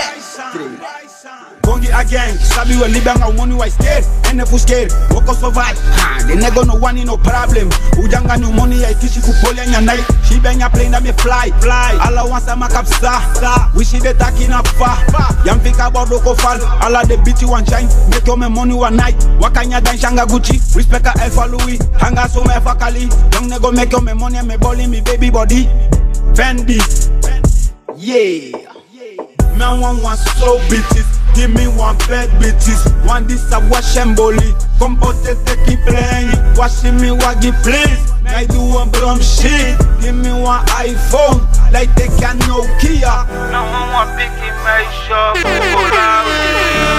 again, 1.92 2.36
sabi 2.38 2.76
we 2.76 2.88
libang 2.88 3.22
au 3.22 3.32
money 3.32 3.54
why 3.54 3.68
scared 3.68 4.04
Ene 4.30 4.46
fu 4.46 4.58
scared, 4.58 4.92
wako 5.10 5.34
survive. 5.34 5.74
Ha, 5.98 6.22
they 6.28 6.36
never 6.36 6.64
no 6.64 6.76
one 6.76 7.02
no 7.04 7.16
problem. 7.16 7.68
Ujanga 7.98 8.38
new 8.38 8.52
money 8.52 8.84
I 8.84 8.94
kishi 8.94 9.20
kupole 9.20 9.66
nya 9.66 9.84
night 9.84 10.04
She 10.24 10.38
bang 10.38 10.60
ya 10.60 10.68
plane 10.68 10.92
that 10.92 11.02
me 11.02 11.10
fly, 11.12 11.50
fly. 11.58 11.98
Alla 12.00 12.28
wants 12.28 12.46
a 12.46 12.54
makap 12.54 12.86
star, 12.86 13.18
star 13.34 13.70
We 13.74 13.82
see 13.84 13.98
the 13.98 14.14
taking 14.14 14.52
up 14.52 14.66
far, 14.78 14.96
Yam 15.44 15.58
think 15.60 15.76
about 15.82 16.08
loko 16.08 16.38
fall. 16.38 16.62
Alla 16.82 17.02
the 17.06 17.16
bitch 17.26 17.42
one 17.48 17.64
shine. 17.66 17.88
Make 18.10 18.26
your 18.26 18.36
money 18.36 18.74
one 18.74 18.96
night. 18.96 19.18
Wakanya 19.42 19.82
dan 19.82 19.98
shanga 19.98 20.26
Gucci. 20.26 20.62
Respect 20.76 21.06
a 21.06 21.12
Alpha 21.20 21.50
Louis. 21.50 21.78
Hanga 21.98 22.28
so 22.28 22.42
me 22.44 22.54
fakali 22.62 23.10
Young 23.34 23.48
nego 23.48 23.72
make 23.72 23.90
your 23.90 24.02
money 24.14 24.40
me 24.42 24.56
balling 24.56 24.90
me 24.90 25.00
baby 25.00 25.30
body. 25.30 25.66
Fendi. 26.38 26.78
Yeah 27.96 28.69
Man 29.60 29.78
want 29.78 30.02
one 30.02 30.16
slow 30.16 30.56
bitches. 30.72 31.04
Give 31.34 31.52
me 31.52 31.68
one 31.68 31.98
bad 32.08 32.30
bitches. 32.40 32.80
One 33.06 33.26
this 33.26 33.52
a 33.52 33.60
wash 33.68 33.94
and 33.98 34.16
bully. 34.16 34.56
Come 34.78 34.96
out 35.04 35.20
and 35.28 35.36
take 35.46 35.68
it 35.68 35.84
playing 35.84 36.32
Washing 36.56 36.96
me 36.96 37.12
waggy 37.12 37.52
please. 37.60 38.00
I 38.24 38.46
do 38.46 38.56
one 38.56 38.88
brum 38.88 39.20
shit. 39.20 39.76
Give 40.00 40.16
me 40.16 40.32
one 40.32 40.64
iPhone. 40.80 41.44
Like 41.76 41.94
they 41.94 42.08
can 42.16 42.40
Nokia. 42.48 43.28
No 43.52 43.60
one 43.68 43.92
want 43.92 44.16
picky 44.16 44.48
my 44.64 44.80
shop 45.04 45.36
for 45.36 45.84
loud. 45.92 46.24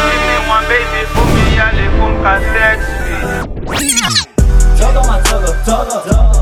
Give 0.05 0.21
me 0.29 0.37
one 0.45 0.65
baby 0.69 1.01
for 1.09 1.25
me 1.33 1.57
and 1.57 1.73
the 1.81 1.87
phone 1.97 2.21
can 2.21 2.41
sex 2.53 2.77
me. 3.01 3.17
Todo 4.77 5.01
my 5.09 5.19
todo, 5.25 5.49
todo, 5.65 5.97
todo 6.05 6.33
my 6.33 6.40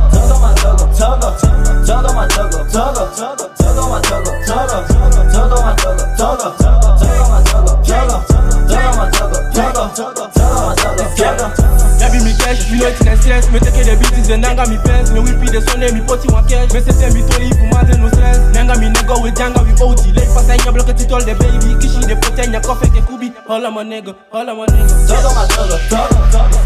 todo, 1.10 1.34
todo, 1.42 1.86
todo 1.86 2.14
my 2.14 2.28
todo, 2.28 2.66
todo, 2.72 3.10
todo 3.16 3.90
my 3.90 4.02
todo, 4.02 4.30
todo, 4.46 4.86
todo 4.86 5.10
my 5.10 5.76
todo, 5.82 5.90
todo, 5.90 6.16
todo 6.20 6.46
my 6.70 7.44
todo, 7.50 7.82
todo, 7.84 8.26
todo 8.68 8.94
my 8.94 9.10
todo, 9.10 9.38
todo, 9.54 9.90
todo 9.90 10.68
my 10.68 10.76
todo, 10.76 11.06
todo. 11.18 11.80
Baby 12.00 12.24
me 12.24 12.34
cash, 12.38 12.70
me 12.72 12.80
know 12.80 12.88
it's 12.88 13.04
not 13.04 13.18
stress 13.18 13.52
Me 13.52 13.60
take 13.60 13.86
the 13.86 13.94
bitches 13.98 14.32
and 14.34 14.42
nanga 14.42 14.66
me 14.70 14.78
pants 14.86 15.12
Me 15.12 15.20
whip 15.20 15.38
the 15.52 15.62
son 15.62 15.82
me 15.82 16.02
put 16.06 16.24
you 16.24 16.32
on 16.34 16.48
cash 16.48 16.72
Me 16.74 16.80
say 16.80 17.10
me 17.14 17.22
toli 17.28 17.52
for 17.54 17.68
mother 17.70 17.98
no 17.98 18.08
stress 18.10 18.40
Nanga 18.54 18.80
me 18.80 18.88
nigga 18.90 19.22
with 19.22 19.36
janga 19.36 19.62
with 19.62 19.82
OG 19.82 20.16
Late 20.16 20.32
pass 20.32 20.48
ya 20.48 20.72
block 20.72 20.90
it 20.90 21.12
all 21.12 21.22
the 21.22 21.36
baby 21.36 21.76
Kishi 21.78 22.02
the 22.08 22.16
in 22.46 22.54
your 22.54 22.62
coffee 22.62 22.90
ke 22.90 23.02
kubi 23.06 23.34
of 23.46 23.74
my 23.74 23.84
nigga, 23.84 24.16
of 24.32 24.58
my 24.58 24.66
nigga 24.66 24.96
Todo 25.06 25.30
my 25.36 25.46
todo, 25.54 25.78
todo, 25.90 26.59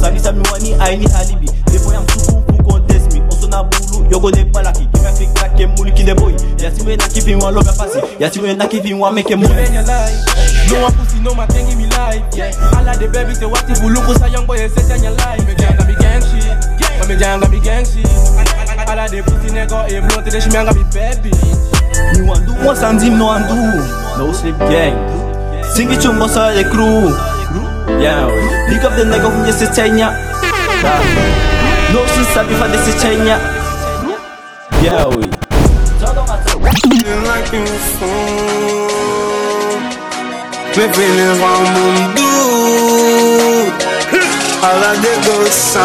Sami 0.00 0.20
sami 0.20 0.42
wani 0.52 0.74
aini 0.74 1.08
halibi 1.08 1.50
Depo 1.72 1.92
yam 1.92 2.04
suku 2.08 2.42
fu 2.46 2.62
contest 2.62 3.12
me. 3.12 3.22
Oso 3.30 3.48
na 3.48 3.64
bulu 4.06 4.10
yogo 4.10 4.30
de 4.30 4.44
palaki 4.44 4.88
Give 5.56 5.68
me 5.68 5.74
a 5.74 5.76
muli 5.78 5.90
kile 5.92 6.14
boy. 6.14 6.32
Yati 6.60 6.84
we 6.84 6.96
na 6.96 7.08
keep 7.08 7.24
him 7.24 7.38
one 7.38 7.54
love 7.54 7.64
pasi 7.64 8.00
Yati 8.20 8.42
we 8.42 8.54
na 8.54 8.66
keep 8.66 8.84
him 8.84 8.98
one 8.98 9.14
make 9.14 9.28
him 9.28 9.40
Live 9.40 9.50
money 9.50 9.66
in 9.66 9.72
your 9.74 9.82
life. 9.84 10.12
No 10.68 10.82
one 10.82 10.92
pussy, 10.92 11.20
no 11.20 11.34
man 11.34 11.48
can 11.48 11.64
give 11.68 11.78
me 11.78 11.86
life. 11.96 12.20
Yeah, 12.36 12.52
all 12.76 12.84
of 12.84 12.98
the 12.98 13.08
baby 13.08 13.32
say 13.34 13.46
what 13.46 13.64
if 13.70 13.80
you 13.80 13.88
look 13.88 14.04
for 14.04 14.28
young 14.28 14.44
boy 14.46 14.60
and 14.60 14.68
in 14.68 15.02
your 15.02 15.16
life. 15.16 15.40
Me 15.46 15.54
janga 15.56 15.86
me 15.88 15.94
gang 15.96 16.20
shit. 16.20 17.08
Me 17.08 17.14
janga 17.16 17.48
me 17.48 17.60
gang 17.60 17.84
shit. 17.88 18.04
All 18.84 18.98
of 19.00 19.08
the 19.10 19.22
pussy 19.24 19.48
nigga, 19.48 19.88
eh, 19.88 20.00
blunt, 20.04 20.28
they 20.28 20.40
shimmy, 20.40 20.60
me 20.76 20.84
baby 20.92 21.32
Me 22.12 22.28
want 22.28 22.44
do 22.44 22.52
one 22.60 22.76
and 22.76 23.00
him 23.00 23.16
no 23.16 23.32
one 23.32 23.48
do. 23.48 23.56
No 24.20 24.32
sleep 24.32 24.58
gang. 24.68 24.92
Sing 25.72 25.88
it 25.90 26.00
chungo 26.04 26.28
sa 26.28 26.52
the 26.52 26.64
crew. 26.68 27.16
Yeah, 27.96 28.28
Pick 28.68 28.84
up 28.84 28.92
the 28.98 29.04
nigga 29.08 29.32
from 29.32 29.46
yes 29.46 29.62
Chenya 29.72 30.12
No 31.94 32.04
she 32.12 32.22
sabi 32.34 32.52
for 32.60 32.68
this 32.68 32.92
Chenya 33.00 33.55
Yeah, 34.82 35.08
we 35.08 35.24
like 37.26 37.52
you 37.52 37.66
phone 37.96 38.86
Me 40.76 40.84
feeling 40.92 41.36
from 41.40 41.64
mundo 41.74 42.30
All 44.62 44.82
of 44.84 44.96
the 45.02 45.12
good 45.24 45.50
signs 45.50 45.80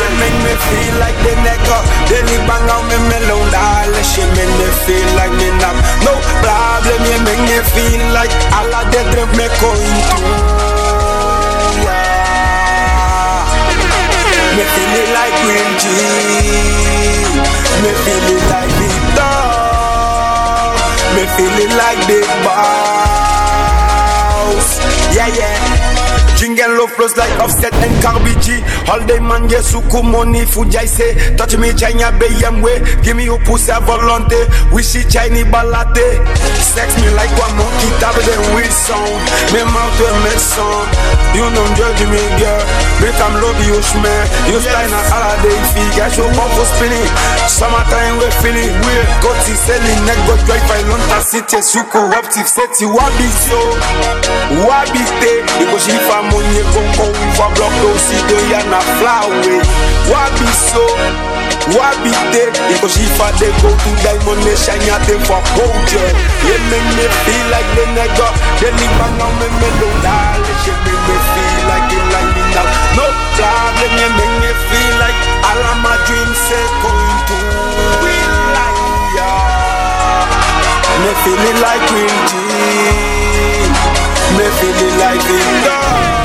You 0.00 0.10
make 0.20 0.38
me 0.44 0.54
feel 0.68 0.94
like 1.00 1.18
the 1.24 1.32
nigga 1.40 1.78
Daily 2.08 2.38
bang 2.46 2.68
on 2.68 2.82
me 2.86 2.98
mellow 3.08 3.42
darling 3.50 4.04
She 4.04 4.22
make 4.36 4.54
me 4.60 4.68
feel 4.84 5.08
like 5.16 5.32
me 5.40 5.48
not 5.58 5.76
No 6.04 6.14
problem 6.44 7.00
You 7.08 7.18
make 7.24 7.42
me 7.48 7.58
feel 7.74 8.02
like 8.12 8.32
All 8.52 8.74
of 8.74 8.84
the 8.92 9.00
drip 9.10 9.30
me 9.40 9.46
going 9.58 9.98
through 10.06 10.59
Me 14.60 14.66
feel 14.66 14.92
it 14.92 15.08
like 15.16 15.32
green 15.40 15.72
tea. 15.80 17.32
Me 17.80 17.90
feel 18.04 18.26
it 18.28 18.44
like 18.52 18.68
Victor 18.76 19.36
Me 21.16 21.24
feel 21.34 21.56
it 21.64 21.72
like 21.80 22.00
big 22.06 22.28
boss. 22.44 23.48
Yeah, 25.16 25.28
yeah 25.28 25.89
Jingle 26.40 26.72
love 26.72 26.88
flows 26.96 27.12
like 27.20 27.28
offset 27.36 27.68
and 27.84 27.92
Cardi 28.00 28.32
G. 28.40 28.64
All 28.88 28.96
day 29.04 29.20
man 29.20 29.44
get 29.46 29.60
suku 29.60 30.00
money 30.00 30.48
Fuji 30.48 30.86
say 30.88 31.12
Touch 31.36 31.52
me 31.60 31.68
China 31.76 32.08
BMW 32.16 32.80
Give 33.04 33.14
me 33.14 33.24
your 33.28 33.36
pussy 33.44 33.70
à 33.70 33.78
volonté 33.78 34.40
Wishy 34.72 35.04
Chinese 35.04 35.44
balade 35.52 36.00
Sex 36.64 36.96
me 36.96 37.12
like 37.12 37.28
one 37.36 37.52
monkey 37.60 37.92
Table 38.00 38.24
then 38.24 38.40
we 38.56 38.64
sound 38.72 39.20
Me 39.52 39.60
mouth 39.68 39.92
to 40.00 40.08
make 40.24 40.40
sound. 40.40 40.88
You 41.36 41.44
don't 41.44 41.72
judge 41.76 42.08
me 42.08 42.24
girl. 42.40 42.64
Make 43.04 43.20
I'm 43.20 43.36
love 43.36 43.60
you 43.68 43.76
schmer 43.84 44.24
You 44.48 44.64
style 44.64 44.88
na 44.88 45.00
holiday 45.12 45.60
fee 45.76 45.92
Get 45.92 46.16
your 46.16 46.32
for 46.32 46.64
spinning. 46.72 47.04
Summertime 47.52 48.16
we 48.16 48.24
feeling 48.40 48.72
weird 48.88 49.08
Koti 49.20 49.52
selling 49.52 50.00
neck 50.08 50.16
go 50.24 50.40
drive 50.48 50.64
by 50.72 50.80
Lonta 50.88 51.20
City 51.20 51.60
Suku 51.60 52.00
optic 52.16 52.48
seti 52.48 52.88
Wabi 52.88 53.28
so 53.28 53.60
Wabi 54.64 55.04
stay 55.04 55.44
Because 55.60 55.84
if 55.92 56.08
I'm 56.08 56.29
gongo 56.38 57.06
If 57.10 57.40
I 57.40 57.46
block 57.54 57.74
those 57.82 58.00
see 58.02 58.20
do 58.28 58.36
ya 58.50 58.62
na 58.70 58.80
fly 58.98 59.26
away 59.26 59.60
Wabi 60.10 60.48
so 60.54 60.84
Wabi 61.74 62.10
day 62.32 62.48
Because 62.70 62.96
if 62.98 63.20
I 63.20 63.30
they 63.38 63.52
go 63.60 63.70
to 63.70 63.90
Diamond 64.02 64.42
Nation 64.46 64.80
Ya 64.86 64.98
them 65.06 65.20
for 65.26 65.42
culture 65.54 66.10
You 66.46 66.56
make 66.70 66.88
me 66.96 67.06
feel 67.26 67.46
like 67.52 67.68
the 67.76 67.84
nigga 67.94 68.28
They 68.62 68.70
live 68.72 68.94
bang 68.98 69.20
on 69.20 69.32
me 69.38 69.48
mellow, 69.60 69.92
darling. 70.04 70.58
She 70.64 70.72
make 70.84 71.02
me 71.08 71.16
feel 71.32 71.60
like 71.68 71.88
it 71.92 72.04
like 72.12 72.30
me 72.36 72.42
now. 72.52 72.68
No 72.96 73.06
problem, 73.36 73.92
you 73.96 74.10
make 74.18 74.36
me 74.44 74.50
feel 74.68 74.92
like 75.00 75.16
all 75.48 75.62
of 75.72 75.76
my 75.80 75.96
dreams 76.04 76.36
say 76.48 76.64
going 76.84 77.20
to 77.28 77.36
real 78.04 78.34
life. 78.52 78.80
Yeah. 79.16 80.28
Me 81.00 81.12
feeling 81.24 81.58
like 81.64 81.84
real 81.96 82.18
G. 82.28 82.32
Me 84.36 84.46
feeling 84.60 84.96
like 85.00 85.20
big 85.24 85.48
dog. 85.64 86.19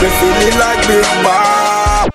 Me 0.00 0.08
feeling 0.08 0.58
like 0.58 0.80
big 0.88 1.04
Bob. 1.22 2.08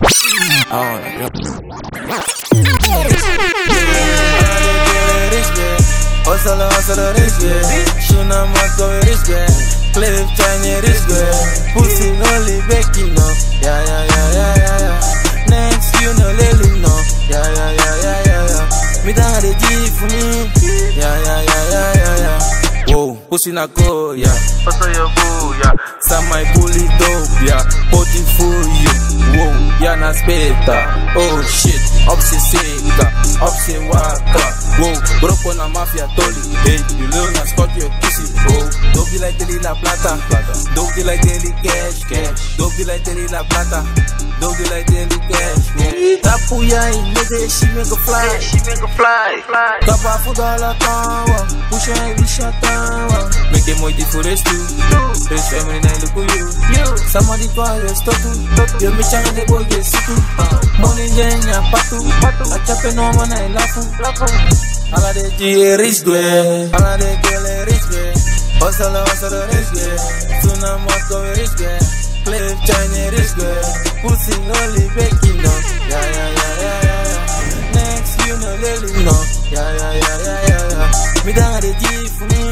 Hustle, 6.26 6.66
hustle, 6.74 7.14
this 7.14 7.38
good. 7.38 7.62
Shuna 8.02 8.50
Marco, 8.50 8.90
this 9.06 9.22
good. 9.22 9.46
Cliff 9.94 10.26
China, 10.34 10.82
this 10.82 11.06
good. 11.06 11.30
Pussy, 11.78 12.10
only 12.10 12.58
Becky, 12.68 13.06
no. 13.14 13.22
Yeah, 13.62 13.78
yeah, 13.86 14.04
yeah, 14.10 14.34
yeah, 14.34 14.56
yeah, 14.58 14.80
yeah. 14.82 15.46
Next, 15.46 15.94
you 16.02 16.10
know, 16.18 16.34
Lily, 16.34 16.82
no. 16.82 16.90
Yeah, 17.30 17.46
yeah, 17.54 17.70
yeah, 17.70 17.96
yeah, 18.02 18.26
yeah, 18.26 18.50
yeah. 18.50 19.06
Me 19.06 19.14
down 19.14 19.38
the 19.46 19.54
G 19.62 19.64
for 19.94 20.10
me. 20.10 20.50
Yeah, 20.98 21.22
yeah, 21.22 21.42
yeah, 21.46 21.70
yeah, 21.70 21.94
yeah, 21.94 22.18
yeah. 22.18 22.65
Whoa, 22.88 23.16
pussy 23.30 23.52
na 23.52 23.68
go, 23.68 24.14
yeah. 24.14 24.30
Hustle 24.64 24.94
your 24.94 25.10
boo, 25.12 25.58
yeah. 25.60 25.74
Some 26.06 26.26
my 26.30 26.46
bully 26.54 26.86
dope, 27.02 27.34
yeah. 27.44 27.62
Body 27.92 28.22
for 28.38 28.56
you. 28.82 28.96
Whoa, 29.36 29.52
yeah, 29.82 29.96
na 30.00 30.14
speta. 30.14 30.78
Oh 31.18 31.42
shit, 31.44 31.82
opsi 32.08 32.38
seka, 32.40 33.08
opsi 33.42 33.76
waka. 33.90 34.44
Whoa, 34.80 34.96
broke 35.20 35.58
na 35.58 35.68
mafia 35.68 36.08
toli. 36.16 36.42
Hey, 36.64 36.80
you 36.96 37.08
little 37.10 37.32
na 37.34 37.44
scorpio 37.50 37.90
kissy. 38.00 38.26
Oh, 38.54 38.70
don't 38.94 39.10
be 39.12 39.18
like 39.20 39.38
Deli 39.38 39.60
La 39.60 39.74
Plata. 39.76 40.22
Don't 40.76 40.94
be 40.96 41.04
like 41.04 41.22
Deli 41.22 41.52
Cash, 41.64 42.04
cash. 42.06 42.58
Don't 42.58 42.72
be 42.78 42.86
like 42.86 43.04
Deli 43.04 43.28
La 43.28 43.44
Plata. 43.44 43.82
Don't 44.46 44.54
be 44.62 44.66
like 44.70 44.86
Deli 44.86 45.10
Cash. 45.26 45.74
Yeah. 45.74 46.22
Tapu 46.22 46.62
ya 46.62 46.78
in 46.94 47.10
nigga, 47.18 47.50
she 47.50 47.66
make 47.74 47.90
a 47.90 47.98
fly. 48.06 48.30
She 48.38 48.62
make 48.62 48.78
a 48.78 48.90
fly, 48.94 49.42
fly. 49.50 49.82
Tapa 49.82 50.22
fuda 50.22 50.62
la 50.62 50.78
tawa, 50.78 51.50
puxa 51.74 51.98
e 52.06 52.14
bicha 52.14 52.54
tawa. 52.62 53.26
Make 53.50 53.66
them 53.66 53.82
wait 53.82 53.98
for 54.06 54.22
this 54.22 54.44
too. 54.46 54.62
This 55.34 55.50
family 55.50 55.82
name 55.82 55.98
look 55.98 56.14
for 56.14 56.26
you. 56.38 56.46
Somebody 57.10 57.50
call 57.58 57.74
you 57.82 57.90
stotu. 57.98 58.38
Yo 58.86 58.94
me 58.94 59.02
changa 59.10 59.34
de 59.34 59.46
boy 59.50 59.66
get 59.66 59.82
situ. 59.82 60.14
Money 60.78 61.10
jenya 61.18 61.66
patu. 61.74 61.98
Achape 62.54 62.94
no 62.94 63.10
mana 63.18 63.42
elafu. 63.50 63.82
Ala 64.94 65.10
de 65.18 65.26
G 65.42 65.74
rich 65.82 66.04
gwe. 66.06 66.22
Ala 66.70 66.98
de 67.02 67.18
gele 67.26 67.66
rich 67.66 67.86
gwe. 67.90 68.14
Hustle 68.62 69.02
hustle 69.10 69.42
rich 69.50 69.74
gwe. 69.74 69.90
Tuna 70.42 70.78
moto 70.86 71.34
rich 71.34 71.56
gwe. 71.58 71.74
Cliff 72.26 72.58
China 72.66 73.10
rich 73.10 73.34
gwe. 73.34 73.95
Pussy 74.02 74.36
only 74.36 74.86
baking 74.96 75.40
no. 75.42 75.54
Yeah 75.90 76.04
yeah 76.16 76.30
yeah 76.38 76.54
yeah 76.62 76.80
yeah. 76.86 77.04
yeah. 77.08 77.74
Next 77.76 78.16
you 78.26 78.36
know 78.38 78.54
Lily 78.62 78.92
no. 79.04 79.16
Yeah 79.50 79.70
yeah 79.80 79.94
yeah 79.94 80.18
yeah 80.26 80.48
yeah 80.50 80.70
yeah. 80.72 81.26
Me 81.26 81.32
down 81.34 81.60
the 81.62 81.72
G 81.80 81.84
for 82.16 82.26
me. 82.30 82.44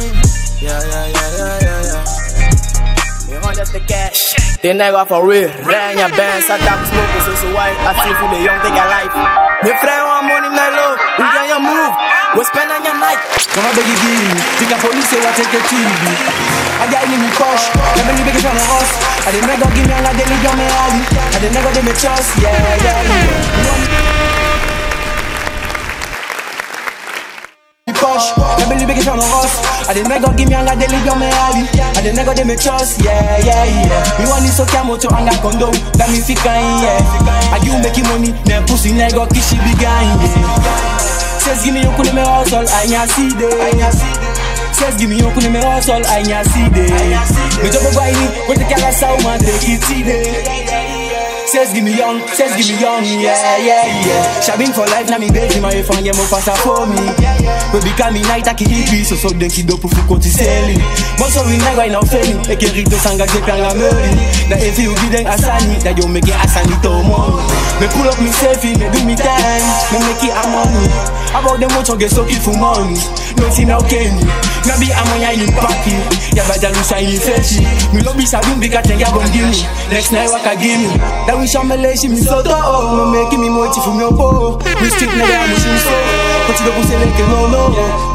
Yeah 0.61 0.79
yeah 0.79 1.05
yeah 1.13 1.29
yeah 1.37 1.65
yeah 1.65 1.89
yeah. 1.89 3.29
Me 3.29 3.37
want 3.39 3.57
just 3.57 3.73
the 3.73 3.79
cash. 3.81 4.33
They 4.61 4.73
never 4.73 5.03
for 5.05 5.27
real. 5.27 5.49
Rain 5.67 5.97
your 5.99 6.09
bands, 6.15 6.49
I 6.49 6.57
tap 6.57 6.79
smoke, 6.87 7.11
so 7.27 7.35
so 7.35 7.47
white. 7.53 7.75
I 7.83 7.91
see 7.99 8.13
for 8.15 8.29
the 8.31 8.39
young, 8.39 8.59
take 8.63 8.79
a 8.79 8.85
life. 8.87 9.13
Me 9.63 9.71
friend 9.75 10.03
want 10.07 10.23
money, 10.23 10.49
my 10.55 10.69
love. 10.71 10.97
We 11.19 11.25
get 11.35 11.47
your 11.51 11.59
move. 11.59 11.93
We 12.33 12.41
spend 12.49 12.73
on 12.73 12.81
your 12.81 12.97
night. 12.97 13.21
Come 13.53 13.61
on, 13.61 13.77
baby, 13.77 13.93
give 13.93 14.09
me. 14.17 14.33
Think 14.57 14.73
a 14.73 14.77
police 14.81 15.05
say 15.05 15.21
what 15.21 15.37
take 15.37 15.53
your 15.53 15.61
TV. 15.69 15.85
I 16.81 16.89
got 16.89 17.05
in 17.05 17.21
me 17.21 17.29
push. 17.37 17.69
Never 17.93 18.09
leave 18.17 18.25
it 18.25 18.41
from 18.41 18.57
us. 18.57 18.89
I 19.21 19.29
didn't 19.29 19.53
never 19.53 19.69
give 19.69 19.85
me 19.85 19.93
a 19.93 20.01
lot, 20.01 20.17
they 20.17 20.25
leave 20.25 20.41
me 20.41 20.65
alley. 20.65 21.05
I 21.13 21.37
didn't 21.37 21.53
never 21.53 21.69
give 21.77 21.85
me 21.85 21.93
trust. 21.93 22.33
Yeah, 22.41 22.57
yeah, 22.57 23.05
yeah. 23.05 23.53
Push, 27.93 28.25
never 28.57 28.81
leave 28.81 28.89
it 28.97 29.05
from 29.05 29.21
us. 29.21 29.53
I 29.85 29.93
didn't 29.93 30.09
never 30.09 30.33
give 30.33 30.49
me 30.49 30.57
a 30.57 30.65
lot, 30.65 30.81
they 30.81 30.89
leave 30.89 31.05
me 31.05 31.29
alley. 31.29 31.69
I 31.69 32.01
didn't 32.01 32.17
never 32.17 32.33
give 32.33 32.49
me 32.49 32.57
trust. 32.57 32.97
Yeah, 33.05 33.45
yeah, 33.45 33.61
yeah. 33.61 34.17
Me 34.17 34.25
want 34.25 34.41
this 34.41 34.57
okay, 34.57 34.81
moto 34.81 35.05
anga 35.13 35.37
kondo. 35.37 35.69
That 36.01 36.09
me 36.09 36.17
fika 36.17 36.49
yeah. 36.81 37.53
I 37.53 37.61
you 37.61 37.77
making 37.77 38.09
money, 38.09 38.33
then 38.49 38.65
pussy 38.65 38.89
nigga 38.89 39.29
kishi 39.29 39.61
bigan 39.61 40.17
yeah. 40.17 41.22
Says 41.39 41.63
give 41.63 41.73
me 41.73 41.81
your 41.81 41.93
kule 41.95 42.13
me 42.13 42.21
hustle, 42.21 42.65
I 42.67 42.85
nya 42.87 43.07
see 43.07 43.29
de. 43.29 43.49
Says 44.73 44.95
give 44.97 45.09
me 45.09 45.17
your 45.17 45.31
kule 45.33 45.49
me 45.49 45.59
hustle, 45.59 46.01
I 46.07 46.23
nya 46.23 46.43
see 46.45 46.69
de. 46.69 46.85
Me 47.61 47.69
job 47.69 47.83
go 47.93 48.01
ini, 48.03 48.27
go 48.47 48.53
take 48.53 48.77
a 48.77 48.91
sound 48.91 49.23
man 49.23 49.39
take 49.39 49.63
it 49.69 49.81
de. 50.05 51.23
Says 51.53 51.69
give 51.71 51.83
me 51.83 51.93
young, 51.93 52.17
says 52.33 52.55
give 52.57 52.65
me 52.65 52.81
young, 52.81 53.05
yeah, 53.21 53.37
yeah, 53.61 53.85
yeah. 53.85 54.41
Shabin 54.41 54.73
for 54.73 54.89
life, 54.89 55.05
na 55.05 55.19
mi 55.21 55.29
baby, 55.29 55.61
my 55.61 55.69
if 55.69 55.85
I'm 55.91 56.01
mo 56.01 56.25
passa 56.25 56.57
for 56.65 56.89
me. 56.89 56.97
We 57.69 57.77
become 57.85 58.17
night, 58.25 58.47
I 58.49 58.57
keep 58.57 58.73
it 58.73 59.05
so 59.05 59.13
so 59.13 59.29
den 59.29 59.53
ki 59.53 59.61
do 59.61 59.77
fou 59.77 59.85
konti 60.09 60.33
seli. 60.33 60.81
Mo 61.21 61.29
so 61.29 61.45
we 61.45 61.61
never 61.61 61.85
in 61.85 61.93
feni, 62.09 62.33
e 62.49 62.55
ke 62.57 62.73
rito 62.73 62.97
sanga 62.97 63.29
je 63.29 63.37
kan 63.45 63.61
la 63.61 63.69
meri. 63.77 64.17
Na 64.49 64.57
if 64.57 64.79
you 64.81 64.97
be 64.97 65.13
den 65.13 65.29
asani, 65.29 65.77
you 65.93 66.07
make 66.09 66.25
it 66.25 66.33
asani 66.41 66.73
to 66.81 66.89
money. 67.05 67.45
Me 67.77 67.85
pull 67.93 68.09
up 68.09 68.17
me 68.17 68.33
selfie, 68.33 68.73
me 68.73 68.89
do 68.89 69.05
me 69.05 69.13
time, 69.13 69.61
me 69.93 69.99
make 70.09 70.25
it 70.25 70.33
a 70.33 70.43
money. 70.49 70.89
About 71.33 71.59
motor 71.73 71.97
get 71.97 72.11
so 72.11 72.23
for 72.45 72.53
money. 72.57 72.93
Nothing 73.41 73.67
now 73.67 73.81
can 73.89 74.13
me. 74.15 74.23
Na 74.69 74.77
be 74.79 74.87
amonya 74.93 75.33
in 75.33 75.49
paki, 75.57 75.91
ya 76.37 76.45
ba 76.47 76.55
jalu 76.61 76.79
shiny 76.85 77.17
feshi. 77.17 77.59
Me 77.93 78.01
love 78.05 78.15
be 78.15 78.25
sabin 78.25 78.61
bika 78.61 78.81
tenga 78.85 79.09
gon 79.11 79.25
give 79.33 79.49
me. 79.49 79.59
Next 79.89 80.11
night 80.13 80.29
waka 80.29 80.55
give 80.61 80.79
me. 80.79 80.87
That 81.25 81.35
we 81.39 81.47
show 81.47 81.63
me 81.63 81.75
leshi 81.75 82.07
me 82.09 82.17
so 82.21 82.41
to 82.43 82.49
oh, 82.53 82.93
me 82.95 83.17
make 83.19 83.33
me 83.37 83.49
mochi 83.49 83.81
for 83.81 83.91
me 83.97 84.05
opo. 84.05 84.61
Me 84.79 84.87
stick 84.93 85.09
na 85.09 85.25
ya 85.25 85.47
me 85.49 85.55
shin 85.57 85.77
so. 85.81 85.91
You 86.53 86.69
don't 86.69 86.85
say 86.85 86.97
like 87.01 87.17
no 87.27 87.49
no. 87.49 87.61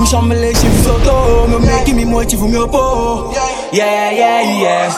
We 0.01 0.07
show 0.07 0.23
me 0.23 0.37
leshi 0.37 0.65
me 0.71 0.79
so 0.81 0.97
to 1.03 1.11
oh, 1.11 1.47
me 1.51 1.59
make 1.67 1.91
me 1.95 2.05
mochi 2.07 2.37
for 2.37 2.49
me 2.49 2.57
opo. 2.57 3.35
Yeah 3.75 4.11
yeah 4.15 4.41
yeah 4.63 4.89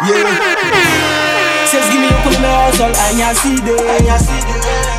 yeah. 0.00 1.25
Says 1.66 1.86
give 1.90 2.00
me 2.00 2.08
your 2.08 2.20
kule 2.22 2.38
me 2.40 2.48
hustle, 2.48 2.94
I 2.94 3.12
nya 3.18 3.34
see 3.34 3.58
de. 3.58 3.76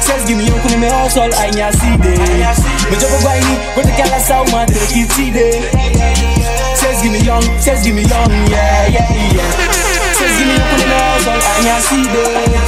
Says 0.04 0.24
give 0.28 0.38
me 0.38 0.46
your 0.46 0.60
kule 0.62 0.78
me 0.78 0.88
hustle, 0.92 1.32
I 1.34 1.50
nya 1.56 1.72
see 1.72 1.96
de. 1.98 2.12
Me 2.92 2.96
job 3.00 3.12
go 3.24 3.32
ini, 3.32 3.56
go 3.76 3.82
to 3.82 3.92
kala 3.96 4.20
sound 4.20 4.52
man 4.52 4.68
take 4.68 4.92
it 4.92 5.34
de. 5.34 5.48
Says 6.76 7.02
give 7.02 7.12
me 7.12 7.20
young, 7.24 7.44
says 7.60 7.84
give 7.84 7.96
me 7.96 8.04
young, 8.04 8.30
yeah 8.52 8.88
yeah 8.92 9.08
yeah. 9.34 9.50
Says 10.14 10.34
give 10.38 10.48
me 10.48 10.54
your 10.60 10.68
kule 10.68 10.88
me 10.92 10.98
hustle, 11.00 11.40
I 11.40 11.64
nya 11.64 11.80
see 11.80 12.04
de. 12.04 12.67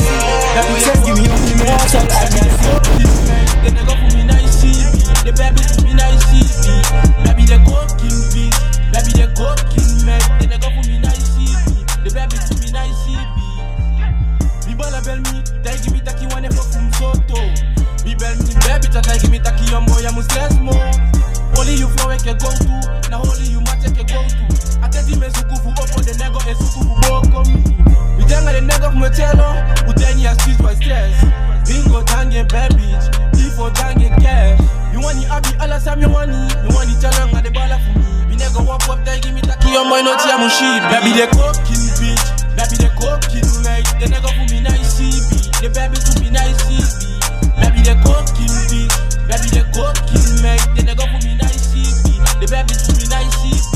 Sam 35.89 36.01
you 36.01 36.09
want 36.09 36.29
it. 36.29 36.53
You 36.61 36.69
want 36.77 36.85
the 36.85 36.95
chalanga 37.01 37.41
the 37.41 37.49
bala 37.49 37.81
for 37.81 37.97
me. 37.97 38.05
Mi 38.29 38.35
nego 38.37 38.61
walk 38.61 38.85
up 38.89 39.01
tai 39.05 39.17
give 39.19 39.33
me 39.33 39.41
taki 39.41 39.73
yo 39.73 39.81
mo 39.89 39.97
no 40.05 40.13
tia 40.21 40.37
mu 40.37 40.45
shit. 40.49 40.81
Baby 40.93 41.17
they 41.17 41.25
cooking 41.33 41.85
bitch, 41.97 42.25
baby 42.53 42.75
they 42.77 42.91
cooking 42.93 43.49
mate. 43.65 43.89
The 43.97 44.05
nego 44.13 44.29
fu 44.29 44.43
me 44.53 44.61
nice 44.61 45.01
CB, 45.01 45.49
the 45.65 45.69
baby 45.73 45.97
fu 45.97 46.13
me 46.21 46.29
nice 46.29 46.61
CB. 46.69 47.17
Baby 47.57 47.81
they 47.81 47.97
cooking 48.05 48.53
bitch, 48.69 48.93
baby 49.25 49.49
they 49.49 49.65
cooking 49.73 50.29
mate. 50.45 50.61
The 50.77 50.81
nego 50.85 51.05
fu 51.09 51.17
me 51.25 51.33
nice 51.41 51.73
CB, 51.73 52.05
the 52.37 52.45
baby 52.53 52.73
fu 52.77 52.91
me 52.93 53.05
nice 53.09 53.33
CB. 53.41 53.73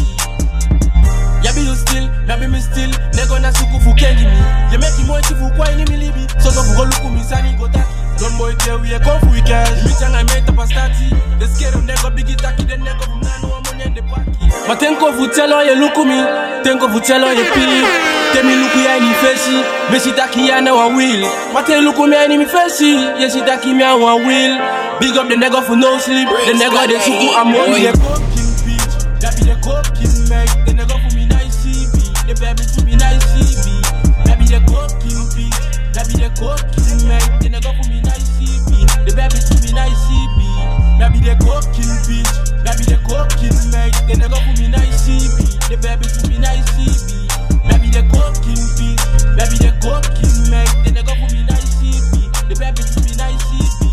Yabi 1.43 1.65
you 1.65 1.75
still, 1.75 2.07
yabi 2.23 2.47
me 2.49 2.59
still 2.61 2.87
Nego 3.19 3.37
na 3.39 3.51
suku 3.51 3.81
fu 3.83 3.91
kengi 3.99 4.23
mi 4.23 4.39
Ye 4.71 4.77
make 4.79 4.95
him 4.95 5.07
mochi 5.07 5.35
fu 5.35 5.49
kwa 5.57 5.67
ini 5.71 5.83
mi 5.91 5.97
libi 5.97 6.23
So 6.39 6.49
go 6.55 6.85
luku 6.85 7.09
mi 7.11 7.19
sani 7.21 7.51
go 7.59 7.67
taki 7.67 7.92
don't 8.19 8.37
boy 8.37 8.53
tell 8.63 8.79
we 8.79 8.93
a 8.93 8.99
go 8.99 9.17
for 9.19 9.33
cash. 9.43 9.83
Me 9.85 9.91
chang 9.99 10.13
I 10.13 10.23
made 10.29 10.47
up 10.47 10.57
a 10.57 10.65
stati. 10.69 11.09
The 11.39 11.45
scare 11.47 11.75
on 11.75 11.87
nigga 11.87 12.09
biggie 12.15 12.37
taki 12.37 12.63
the 12.63 12.77
nigga 12.77 13.03
from 13.05 13.21
nano 13.21 13.61
money 13.65 13.83
in 13.85 13.93
the 13.93 14.03
party. 14.03 14.31
But 14.67 14.79
thank 14.79 14.99
God 14.99 15.17
for 15.17 15.27
tell 15.33 15.51
all 15.51 15.65
you 15.65 15.75
look 15.75 15.97
me. 15.97 16.19
Thank 16.63 16.79
God 16.81 16.93
for 16.93 17.01
tell 17.01 17.23
all 17.23 17.33
you 17.33 17.43
pee. 17.51 17.81
Tell 18.33 18.45
me 18.45 18.55
look 18.55 18.75
ya 18.77 19.01
ni 19.01 19.11
fesi. 19.21 19.57
Me 19.91 19.97
si 19.99 20.11
that 20.13 20.33
ya 20.37 20.61
na 20.61 20.73
wa 20.73 20.87
will. 20.93 21.25
But 21.53 21.65
tell 21.65 21.81
look 21.81 21.97
me 21.99 22.15
ni 22.29 22.37
me 22.37 22.45
fesi. 22.45 22.95
Yes 23.19 23.33
si 23.33 23.41
taki 23.41 23.73
me 23.73 23.83
wa 23.83 24.15
will. 24.15 24.53
Big 25.01 25.17
up 25.17 25.27
the 25.27 25.35
nigga 25.35 25.59
for 25.65 25.75
no 25.75 25.97
sleep. 25.97 26.29
The 26.29 26.53
nigga 26.53 26.87
they 26.87 27.01
suku 27.01 27.27
I'm 27.33 27.51
on 27.57 27.73
the. 27.73 27.91
That 29.19 29.33
be 29.39 29.43
the 29.49 29.55
cooking 29.63 30.29
make. 30.29 30.51
For 30.53 31.11
me 31.15 31.25
That 34.23 34.37
be 34.39 34.45
the 34.45 34.59
cooking 34.69 35.25
beach. 35.35 35.59
That 35.93 36.07
be 36.07 36.15
the 36.15 36.29
for 37.61 37.89
me 37.89 38.02
baby 39.15 39.37
to 39.37 39.55
me 39.61 39.71
nice 39.73 39.97
CB. 40.09 40.39
Baby 40.99 41.19
be 41.19 41.29
the 41.29 41.35
cooking 41.41 41.93
bitch, 42.05 42.31
Baby 42.65 42.81
be 42.81 42.85
the 42.93 42.97
cooking 43.05 43.57
mate. 43.69 43.95
They 44.09 44.17
never 44.17 44.39
put 44.41 44.57
me 44.57 44.67
nice 44.69 45.05
CB. 45.05 45.69
The 45.69 45.77
baby 45.77 46.05
to 46.09 46.23
me 46.29 46.37
nice 46.41 46.65
CB. 46.73 47.29
Baby 47.69 47.79
be 47.81 47.89
the 47.93 48.03
cooking 48.09 48.63
bitch, 48.77 49.01
Baby 49.37 49.53
be 49.53 49.57
the 49.65 49.71
cooking 49.81 50.37
mate. 50.49 50.73
They 50.85 50.91
never 50.91 51.13
put 51.13 51.29
me 51.31 51.41
nice 51.45 51.69
CB. 51.77 52.13
The 52.49 52.55
baby 52.57 52.81
to 52.81 52.99
me 53.05 53.13
nice 53.17 53.43
CB. 53.49 53.83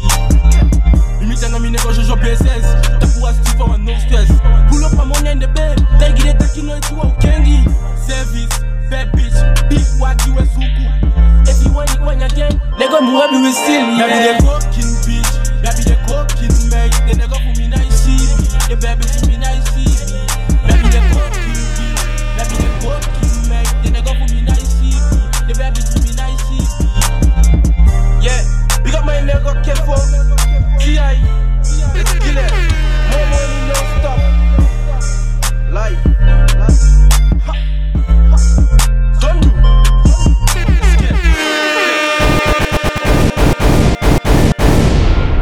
Limit 1.20 1.42
and 1.44 1.54
I'm 1.54 1.64
in 1.64 1.74
a 1.74 1.78
go 1.78 1.92
jojo 1.92 2.16
PSS. 2.16 2.64
That 3.00 3.12
was 3.20 3.36
too 3.44 3.60
no 3.60 3.94
stress. 3.98 4.28
Pull 4.70 4.84
up 4.84 4.98
on 4.98 5.10
one 5.10 5.26
end 5.26 5.42
the 5.42 5.48
bed, 5.48 5.78
take 6.00 6.18
it, 6.24 6.38
take 6.40 6.64
it. 6.64 6.69